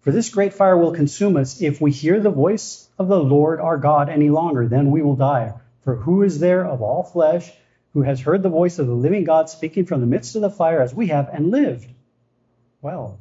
[0.00, 3.60] For this great fire will consume us if we hear the voice of the Lord
[3.60, 5.54] our God any longer, then we will die.
[5.82, 7.50] For who is there of all flesh
[7.94, 10.50] who has heard the voice of the living God speaking from the midst of the
[10.50, 11.88] fire as we have and lived?
[12.82, 13.18] Well,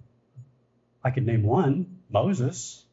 [1.03, 2.83] I could name one Moses.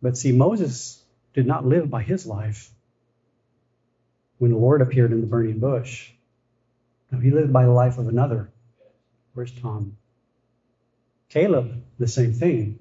[0.00, 1.03] But see, Moses
[1.34, 2.70] did not live by his life
[4.38, 6.10] when the Lord appeared in the burning bush.
[7.10, 8.50] Now, he lived by the life of another.
[9.34, 9.96] Where's Tom?
[11.28, 12.78] Caleb, the same thing.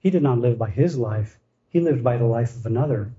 [0.00, 1.38] He did not live by his life,
[1.70, 3.12] he lived by the life of another.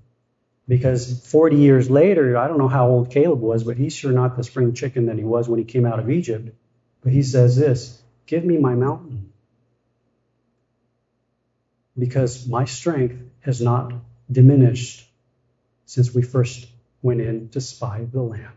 [0.66, 4.36] Because 40 years later, I don't know how old Caleb was, but he's sure not
[4.36, 6.54] the spring chicken that he was when he came out of Egypt.
[7.02, 9.32] But he says this Give me my mountain.
[11.98, 13.92] Because my strength has not
[14.30, 15.06] diminished
[15.86, 16.68] since we first
[17.02, 18.56] went in to spy the land.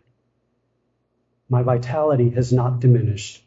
[1.50, 3.44] My vitality has not diminished.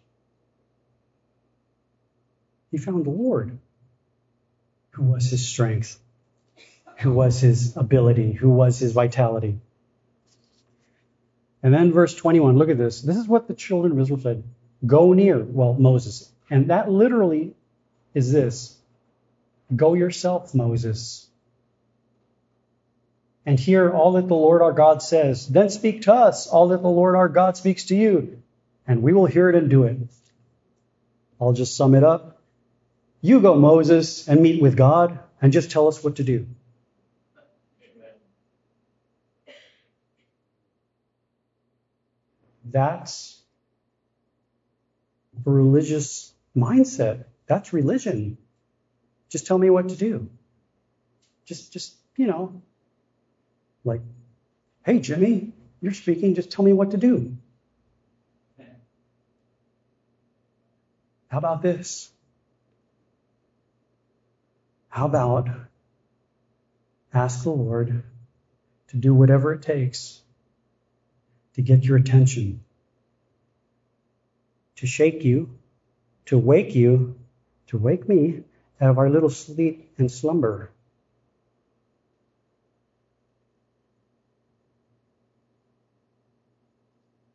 [2.71, 3.59] He found the Lord,
[4.91, 5.99] who was his strength,
[6.99, 9.61] who was his ability, who was his vitality.
[11.63, 13.01] And then verse 21, look at this.
[13.03, 14.45] This is what the children of Israel said
[14.85, 16.31] Go near, well, Moses.
[16.51, 17.55] And that literally
[18.15, 18.76] is this
[19.75, 21.27] Go yourself, Moses
[23.47, 25.47] and hear all that the Lord our God says.
[25.47, 28.43] Then speak to us all that the Lord our God speaks to you,
[28.89, 29.99] and we will hear it and do it.
[31.41, 32.43] I'll just sum it up.
[33.21, 36.47] You go, Moses, and meet with God, and just tell us what to do.
[42.69, 43.41] That's
[45.47, 47.27] a religious mindset.
[47.47, 48.39] That's religion.
[49.31, 50.29] Just tell me what to do.
[51.45, 52.63] Just, just, you know,
[53.85, 54.01] like,
[54.85, 57.37] hey, Jimmy, you're speaking, just tell me what to do.
[61.29, 62.11] How about this?
[64.89, 65.49] How about
[67.13, 68.03] ask the Lord
[68.89, 70.21] to do whatever it takes
[71.55, 72.61] to get your attention?
[74.77, 75.59] to shake you,
[76.27, 77.19] to wake you,
[77.69, 78.43] to wake me
[78.81, 80.71] out of our little sleep and slumber.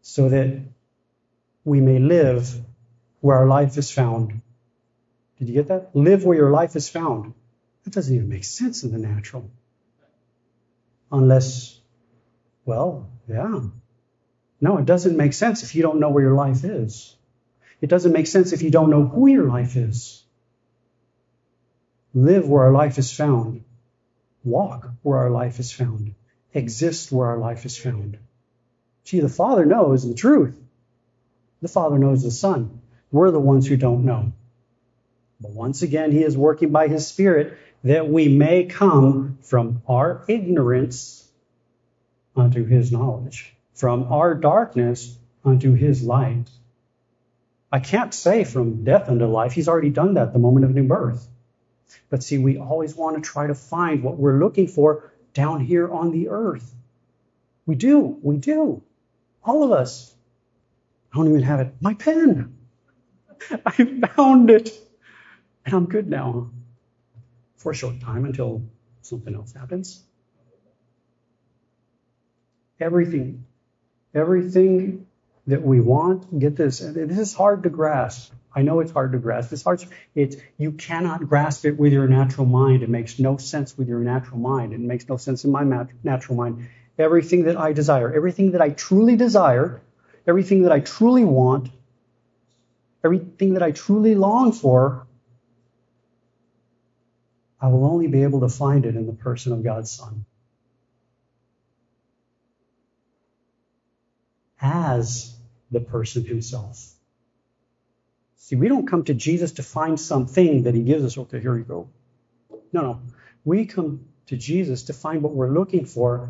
[0.02, 0.60] So that
[1.64, 2.54] we may live
[3.22, 4.42] where our life is found.
[5.40, 5.96] Did you get that?
[5.96, 7.34] Live where your life is found.
[7.84, 9.50] That doesn't even make sense in the natural.
[11.12, 11.80] Unless,
[12.66, 13.62] well, yeah.
[14.60, 17.16] No, it doesn't make sense if you don't know where your life is.
[17.82, 20.24] It doesn't make sense if you don't know who your life is.
[22.14, 23.64] Live where our life is found.
[24.44, 26.14] Walk where our life is found.
[26.54, 28.18] Exist where our life is found.
[29.06, 30.56] See, the Father knows the truth.
[31.62, 32.82] The Father knows the Son.
[33.12, 34.34] We're the ones who don't know.
[35.40, 40.24] But once again, He is working by His Spirit that we may come from our
[40.28, 41.28] ignorance
[42.36, 46.50] unto His knowledge, from our darkness unto His light.
[47.72, 49.54] I can't say from death unto life.
[49.54, 51.28] He's already done that the moment of new birth.
[52.10, 55.92] But see, we always want to try to find what we're looking for down here
[55.92, 56.74] on the earth.
[57.66, 58.20] We do.
[58.22, 58.84] We do.
[59.44, 60.14] All of us.
[61.12, 61.74] I don't even have it.
[61.82, 62.58] My pen.
[63.66, 63.72] I
[64.16, 64.72] found it.
[65.66, 66.50] And I'm good now
[67.58, 68.64] for a short time until
[69.02, 70.04] something else happens.
[72.80, 73.46] Everything,
[74.16, 75.06] everything
[75.48, 78.34] that we want, get this, this is hard to grasp.
[78.54, 79.54] I know it's hard to grasp.
[79.54, 79.84] It's hard.
[80.14, 82.84] It's, you cannot grasp it with your natural mind.
[82.84, 84.74] It makes no sense with your natural mind.
[84.74, 85.64] It makes no sense in my
[86.04, 86.68] natural mind.
[87.00, 89.82] Everything that I desire, everything that I truly desire,
[90.28, 91.70] everything that I truly want,
[93.04, 95.08] everything that I truly long for,
[97.60, 100.26] I will only be able to find it in the person of God's Son.
[104.62, 105.36] As
[105.72, 106.94] the person himself.
[108.38, 111.18] See, we don't come to Jesus to find something that he gives us.
[111.18, 111.90] Okay, here you go.
[112.74, 113.02] No, no.
[113.44, 116.30] We come to Jesus to find what we're looking for,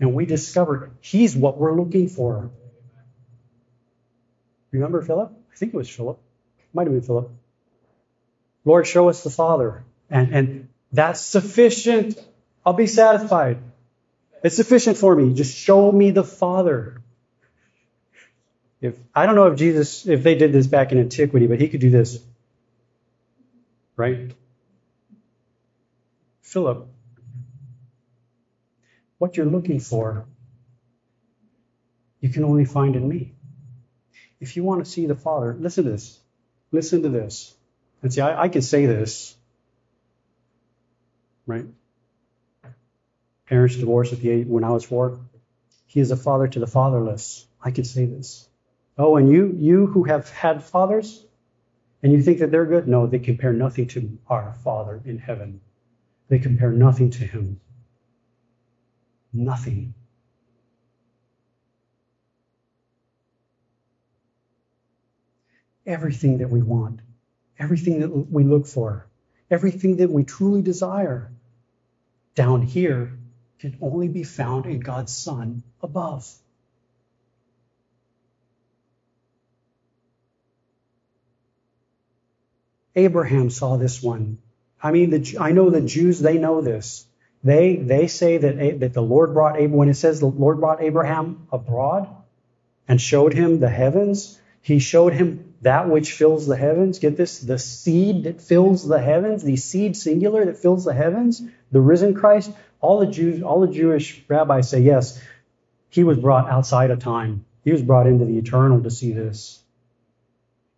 [0.00, 2.50] and we discover he's what we're looking for.
[4.70, 5.32] Remember Philip?
[5.52, 6.18] I think it was Philip.
[6.72, 7.30] Might have been Philip.
[8.64, 9.84] Lord, show us the Father.
[10.10, 12.18] And, and that's sufficient.
[12.64, 13.58] I'll be satisfied.
[14.42, 15.34] It's sufficient for me.
[15.34, 17.02] Just show me the Father.
[18.80, 21.68] If I don't know if Jesus, if they did this back in antiquity, but he
[21.68, 22.22] could do this,
[23.96, 24.32] right?
[26.42, 26.86] Philip,
[29.18, 30.26] what you're looking for,
[32.20, 33.34] you can only find in me.
[34.40, 36.18] If you want to see the Father, listen to this.
[36.70, 37.54] Listen to this.
[38.02, 39.34] And see, I, I can say this,
[41.46, 41.66] right?
[43.46, 45.18] Parents divorced at the age when I was four.
[45.86, 47.46] He is a father to the fatherless.
[47.62, 48.47] I can say this.
[48.98, 51.24] Oh, and you, you who have had fathers,
[52.02, 52.88] and you think that they're good?
[52.88, 55.60] No, they compare nothing to our Father in heaven.
[56.28, 57.60] They compare nothing to Him.
[59.32, 59.94] Nothing.
[65.86, 67.00] Everything that we want,
[67.58, 69.06] everything that we look for,
[69.50, 71.32] everything that we truly desire
[72.34, 73.16] down here
[73.60, 76.28] can only be found in God's Son above.
[82.98, 84.38] Abraham saw this one.
[84.82, 87.06] I mean, the, I know the Jews, they know this.
[87.44, 90.82] They, they say that, that the Lord brought, Abraham, when it says the Lord brought
[90.82, 92.08] Abraham abroad
[92.86, 96.98] and showed him the heavens, he showed him that which fills the heavens.
[96.98, 101.42] Get this, the seed that fills the heavens, the seed singular that fills the heavens,
[101.70, 102.52] the risen Christ.
[102.80, 105.20] All the Jews, all the Jewish rabbis say, yes,
[105.90, 107.44] he was brought outside of time.
[107.64, 109.62] He was brought into the eternal to see this.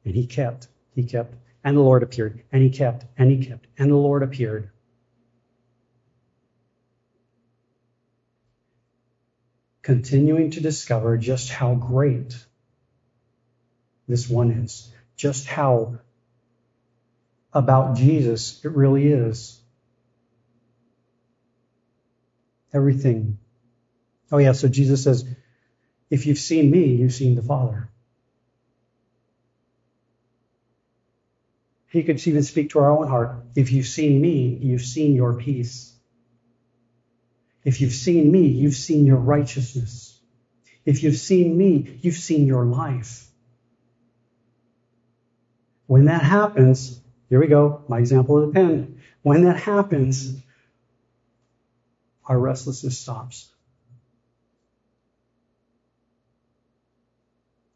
[0.04, 3.66] And he kept, he kept and the Lord appeared, and he kept, and he kept,
[3.78, 4.70] and the Lord appeared.
[9.82, 12.36] Continuing to discover just how great
[14.08, 15.98] this one is, just how
[17.52, 19.60] about Jesus it really is.
[22.72, 23.38] Everything.
[24.32, 25.24] Oh, yeah, so Jesus says,
[26.08, 27.89] if you've seen me, you've seen the Father.
[31.90, 33.44] He could even speak to our own heart.
[33.56, 35.92] If you've seen me, you've seen your peace.
[37.64, 40.18] If you've seen me, you've seen your righteousness.
[40.86, 43.26] If you've seen me, you've seen your life.
[45.86, 49.00] When that happens, here we go, my example of the pen.
[49.22, 50.40] When that happens,
[52.24, 53.50] our restlessness stops.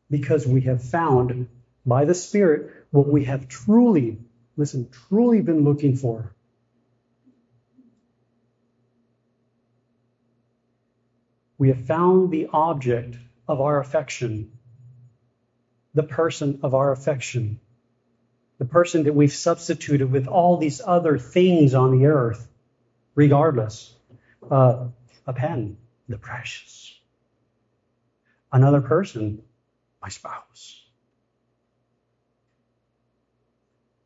[0.09, 1.49] Because we have found
[1.87, 4.19] by the Spirit what we have truly,
[4.57, 6.35] listen, truly been looking for.
[11.59, 13.17] We have found the object
[13.47, 14.53] of our affection,
[15.95, 17.61] the person of our affection,
[18.59, 22.47] the person that we've substituted with all these other things on the earth,
[23.15, 23.95] regardless.
[24.51, 24.89] Uh,
[25.27, 25.79] a pen,
[26.09, 26.95] the precious.
[28.53, 29.43] Another person,
[30.03, 30.84] my spouse.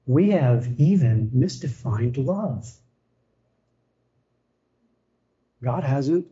[0.09, 2.66] We have even misdefined love.
[5.62, 6.26] God hasn't.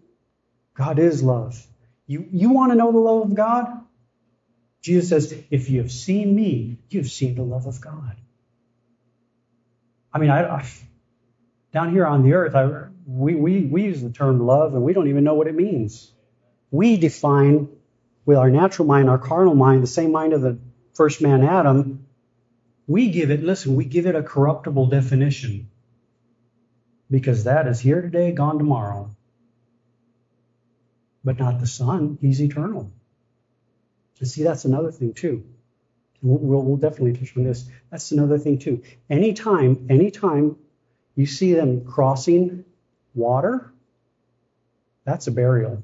[0.73, 1.63] God is love.
[2.07, 3.85] You, you want to know the love of God?
[4.81, 8.17] Jesus says, if you have seen me, you've seen the love of God.
[10.11, 10.67] I mean, I, I
[11.71, 14.95] down here on the earth, I, we, we, we use the term love and we
[14.95, 16.11] don't even know what it means.
[16.71, 17.69] We define
[18.25, 20.59] with our natural mind, our carnal mind, the same mind of the
[20.95, 22.06] first man Adam,
[22.87, 25.69] we give it, listen, we give it a corruptible definition
[27.11, 29.17] because that is here today, gone tomorrow
[31.27, 32.17] but not the Son.
[32.21, 32.93] He's eternal.
[34.21, 35.45] And see, that's another thing too.
[36.23, 37.69] We'll, we'll, we'll definitely touch on this.
[37.91, 38.85] That's another thing too.
[39.11, 40.57] Anytime, anytime
[41.17, 42.65] you see them crossing
[43.13, 43.73] water,
[45.05, 45.83] that's a burial.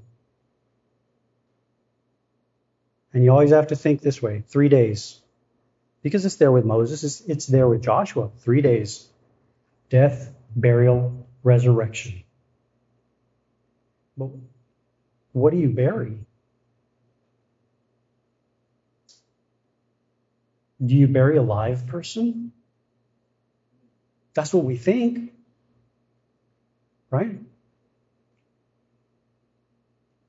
[3.12, 5.21] And you always have to think this way three days.
[6.02, 8.30] Because it's there with Moses, it's, it's there with Joshua.
[8.40, 9.08] Three days
[9.88, 12.22] death, burial, resurrection.
[14.16, 14.30] But
[15.32, 16.18] what do you bury?
[20.84, 22.52] Do you bury a live person?
[24.34, 25.32] That's what we think.
[27.10, 27.38] Right?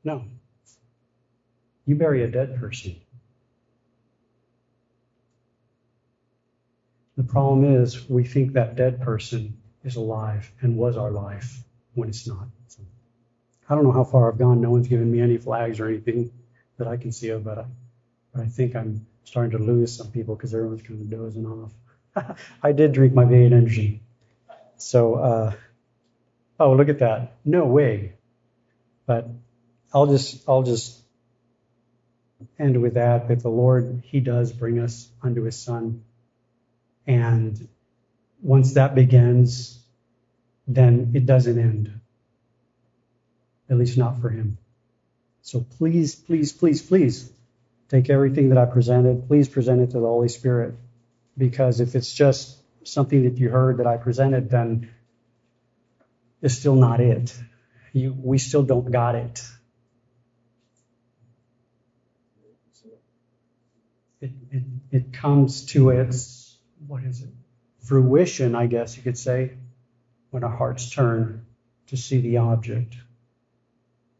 [0.03, 0.25] No.
[1.85, 2.97] You bury a dead person.
[7.17, 12.09] The problem is, we think that dead person is alive and was our life when
[12.09, 12.47] it's not.
[13.69, 14.61] I don't know how far I've gone.
[14.61, 16.31] No one's given me any flags or anything
[16.77, 17.65] that I can see of, but I,
[18.33, 22.37] but I think I'm starting to lose some people because everyone's kind of dozing off.
[22.63, 24.01] I did drink my V8 energy.
[24.77, 25.53] So, uh,
[26.59, 27.37] oh, look at that.
[27.45, 28.13] No way.
[29.05, 29.29] But
[29.93, 30.99] I'll just, I'll just
[32.59, 36.03] end with that, that the Lord, He does bring us unto His Son.
[37.05, 37.67] And
[38.41, 39.79] once that begins,
[40.67, 41.99] then it doesn't end
[43.69, 44.57] at least not for him.
[45.41, 47.29] So please, please, please, please
[47.89, 49.27] take everything that I presented.
[49.27, 50.75] Please present it to the Holy Spirit.
[51.37, 54.91] Because if it's just something that you heard that I presented, then
[56.41, 57.35] it's still not it.
[57.91, 59.43] You, we still don't got it.
[64.21, 66.42] It, it, it comes to its,
[66.93, 67.29] what is it?
[67.79, 69.53] Fruition, I guess you could say,
[70.29, 71.43] when our hearts turn
[71.87, 72.95] to see the object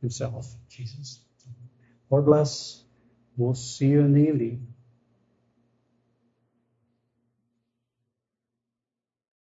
[0.01, 1.19] himself, Jesus.
[2.09, 2.83] Lord bless.
[3.37, 4.72] We'll see you in the evening.